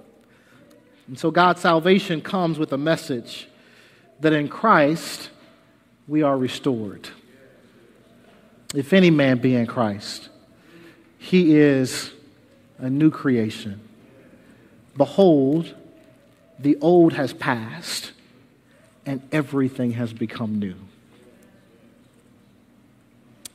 And 1.08 1.18
so 1.18 1.30
God's 1.30 1.62
salvation 1.62 2.20
comes 2.20 2.58
with 2.58 2.74
a 2.74 2.78
message 2.78 3.48
that 4.20 4.34
in 4.34 4.48
Christ 4.48 5.30
we 6.06 6.22
are 6.22 6.36
restored. 6.36 7.08
If 8.74 8.92
any 8.92 9.08
man 9.08 9.38
be 9.38 9.54
in 9.54 9.66
Christ, 9.66 10.28
he 11.16 11.56
is 11.56 12.12
a 12.78 12.90
new 12.90 13.10
creation. 13.10 13.80
Behold, 14.96 15.74
the 16.58 16.76
old 16.80 17.12
has 17.14 17.32
passed, 17.32 18.12
and 19.04 19.22
everything 19.32 19.92
has 19.92 20.12
become 20.12 20.58
new. 20.58 20.74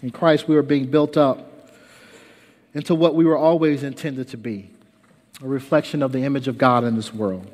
In 0.02 0.12
Christ, 0.12 0.48
we 0.48 0.56
are 0.56 0.64
being 0.64 0.88
built 0.90 1.18
up 1.18 1.48
into 2.74 2.96
what 2.96 3.16
we 3.16 3.26
were 3.26 3.38
always 3.38 3.84
intended 3.84 4.30
to 4.30 4.38
be 4.38 4.70
a 5.42 5.48
reflection 5.48 6.04
of 6.04 6.12
the 6.12 6.24
image 6.24 6.48
of 6.48 6.58
God 6.58 6.84
in 6.84 6.96
this 6.96 7.14
world. 7.14 7.50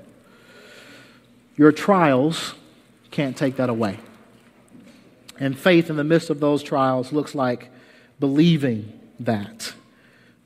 Your 1.55 1.71
trials 1.71 2.53
can't 3.11 3.35
take 3.35 3.55
that 3.55 3.69
away. 3.69 3.97
And 5.39 5.57
faith 5.57 5.89
in 5.89 5.95
the 5.95 6.03
midst 6.03 6.29
of 6.29 6.39
those 6.39 6.61
trials 6.63 7.13
looks 7.13 7.33
like 7.33 7.69
believing 8.19 8.99
that. 9.19 9.73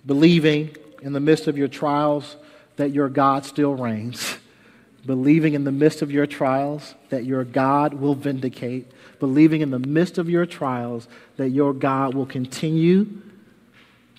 Believing 0.05 0.75
in 1.01 1.13
the 1.13 1.19
midst 1.19 1.47
of 1.47 1.57
your 1.57 1.67
trials 1.67 2.37
that 2.77 2.91
your 2.91 3.09
God 3.09 3.45
still 3.45 3.75
reigns. 3.75 4.37
Believing 5.05 5.55
in 5.55 5.63
the 5.63 5.71
midst 5.71 6.03
of 6.03 6.11
your 6.11 6.27
trials 6.27 6.93
that 7.09 7.25
your 7.25 7.43
God 7.43 7.95
will 7.95 8.13
vindicate 8.13 8.91
believing 9.21 9.61
in 9.61 9.69
the 9.69 9.79
midst 9.79 10.17
of 10.17 10.29
your 10.29 10.45
trials 10.47 11.07
that 11.37 11.49
your 11.49 11.73
God 11.73 12.15
will 12.15 12.25
continue 12.25 13.07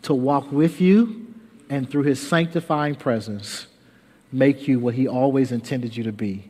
to 0.02 0.14
walk 0.14 0.50
with 0.50 0.80
you 0.80 1.34
and 1.68 1.90
through 1.90 2.04
his 2.04 2.26
sanctifying 2.26 2.94
presence 2.94 3.66
make 4.30 4.68
you 4.68 4.78
what 4.78 4.94
he 4.94 5.08
always 5.08 5.50
intended 5.50 5.96
you 5.96 6.04
to 6.04 6.12
be 6.12 6.44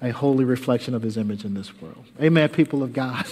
a 0.00 0.10
holy 0.10 0.44
reflection 0.44 0.94
of 0.94 1.02
his 1.02 1.16
image 1.16 1.44
in 1.44 1.54
this 1.54 1.80
world. 1.80 2.04
Amen, 2.20 2.48
people 2.48 2.82
of 2.84 2.92
God. 2.92 3.26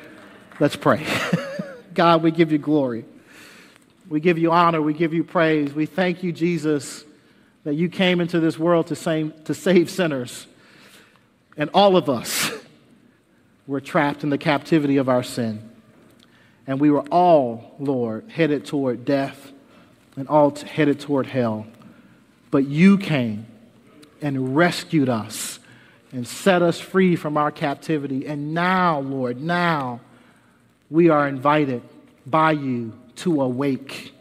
Let's 0.60 0.76
pray. 0.76 1.04
God, 1.94 2.22
we 2.22 2.30
give 2.30 2.52
you 2.52 2.58
glory. 2.58 3.04
We 4.08 4.20
give 4.20 4.38
you 4.38 4.52
honor. 4.52 4.80
We 4.80 4.94
give 4.94 5.12
you 5.12 5.22
praise. 5.22 5.72
We 5.74 5.86
thank 5.86 6.22
you, 6.22 6.32
Jesus, 6.32 7.04
that 7.64 7.74
you 7.74 7.88
came 7.88 8.20
into 8.20 8.40
this 8.40 8.58
world 8.58 8.86
to 8.88 8.96
save, 8.96 9.44
to 9.44 9.54
save 9.54 9.90
sinners. 9.90 10.46
And 11.56 11.68
all 11.74 11.96
of 11.96 12.08
us 12.08 12.50
were 13.66 13.80
trapped 13.80 14.22
in 14.22 14.30
the 14.30 14.38
captivity 14.38 14.96
of 14.96 15.08
our 15.08 15.22
sin. 15.22 15.68
And 16.66 16.80
we 16.80 16.90
were 16.90 17.04
all, 17.10 17.74
Lord, 17.78 18.30
headed 18.30 18.64
toward 18.64 19.04
death 19.04 19.52
and 20.16 20.28
all 20.28 20.52
t- 20.52 20.66
headed 20.66 21.00
toward 21.00 21.26
hell. 21.26 21.66
But 22.50 22.66
you 22.66 22.98
came 22.98 23.46
and 24.22 24.56
rescued 24.56 25.08
us 25.08 25.58
and 26.12 26.26
set 26.26 26.62
us 26.62 26.80
free 26.80 27.16
from 27.16 27.36
our 27.36 27.50
captivity. 27.50 28.26
And 28.26 28.54
now, 28.54 29.00
Lord, 29.00 29.40
now 29.40 30.00
we 30.90 31.10
are 31.10 31.28
invited 31.28 31.82
by 32.26 32.52
you 32.52 32.92
to 33.18 33.42
awake, 33.42 34.12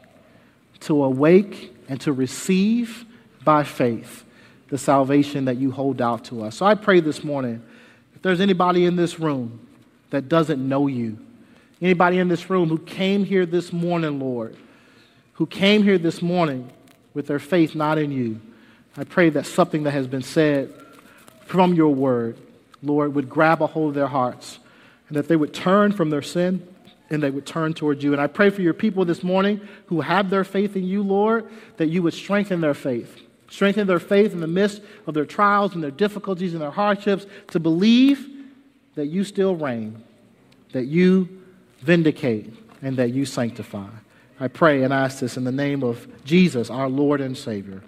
to 0.82 1.04
awake 1.04 1.76
and 1.88 2.00
to 2.02 2.12
receive 2.14 3.06
by 3.44 3.64
faith 3.64 4.26
the 4.70 4.78
salvation 4.78 5.46
that 5.46 5.58
you 5.58 5.72
hold 5.72 6.02
out 6.02 6.26
to 6.26 6.44
us. 6.44 6.58
So 6.58 6.66
I 6.66 6.76
pray 6.76 7.00
this 7.00 7.24
morning 7.24 7.64
if 8.16 8.22
there's 8.22 8.42
anybody 8.42 8.86
in 8.86 8.96
this 8.96 9.20
room 9.20 9.68
that 10.10 10.28
doesn't 10.28 10.68
know 10.68 10.88
you, 10.88 11.20
anybody 11.82 12.18
in 12.18 12.28
this 12.28 12.50
room 12.50 12.68
who 12.68 12.80
came 12.80 13.24
here 13.24 13.46
this 13.46 13.72
morning, 13.72 14.20
Lord, 14.20 14.58
who 15.34 15.46
came 15.46 15.84
here 15.84 15.98
this 15.98 16.22
morning 16.22 16.70
with 17.14 17.28
their 17.28 17.40
faith 17.40 17.76
not 17.76 17.98
in 17.98 18.12
you, 18.12 18.42
I 18.98 19.04
pray 19.04 19.30
that 19.30 19.46
something 19.46 19.84
that 19.84 19.92
has 19.92 20.08
been 20.08 20.24
said 20.24 20.74
from 21.46 21.76
your 21.76 21.94
word, 21.94 22.38
Lord, 22.82 23.14
would 23.14 23.30
grab 23.30 23.62
a 23.62 23.68
hold 23.68 23.90
of 23.90 23.96
their 23.96 24.08
hearts 24.08 24.60
and 25.08 25.16
that 25.16 25.28
they 25.28 25.36
would 25.36 25.54
turn 25.54 25.92
from 25.92 26.10
their 26.10 26.24
sin 26.24 26.68
and 27.10 27.22
they 27.22 27.30
would 27.30 27.46
turn 27.46 27.74
towards 27.74 28.04
you. 28.04 28.14
And 28.14 28.22
I 28.22 28.28
pray 28.28 28.50
for 28.50 28.62
your 28.62 28.74
people 28.74 29.06
this 29.06 29.24
morning 29.24 29.62
who 29.88 30.02
have 30.02 30.30
their 30.30 30.44
faith 30.44 30.76
in 30.76 30.84
you, 30.84 31.04
Lord, 31.04 31.50
that 31.78 31.88
you 31.88 32.04
would 32.04 32.14
strengthen 32.14 32.62
their 32.62 32.74
faith. 32.74 33.22
Strengthen 33.50 33.88
their 33.88 34.00
faith 34.00 34.34
in 34.34 34.42
the 34.42 34.48
midst 34.48 34.82
of 35.06 35.14
their 35.14 35.26
trials 35.26 35.74
and 35.74 35.82
their 35.82 35.92
difficulties 35.92 36.54
and 36.54 36.62
their 36.62 36.72
hardships 36.72 37.26
to 37.52 37.60
believe 37.60 38.28
that 38.96 39.08
you 39.08 39.24
still 39.24 39.56
reign, 39.56 40.04
that 40.74 40.86
you 40.86 41.42
vindicate, 41.80 42.54
and 42.82 42.98
that 42.98 43.12
you 43.12 43.26
sanctify. 43.26 43.88
I 44.40 44.48
pray 44.48 44.84
and 44.84 44.94
ask 44.94 45.20
this 45.20 45.38
in 45.38 45.46
the 45.46 45.52
name 45.52 45.84
of 45.84 46.08
Jesus, 46.26 46.70
our 46.70 46.90
Lord 46.90 47.22
and 47.22 47.38
Savior. 47.38 47.82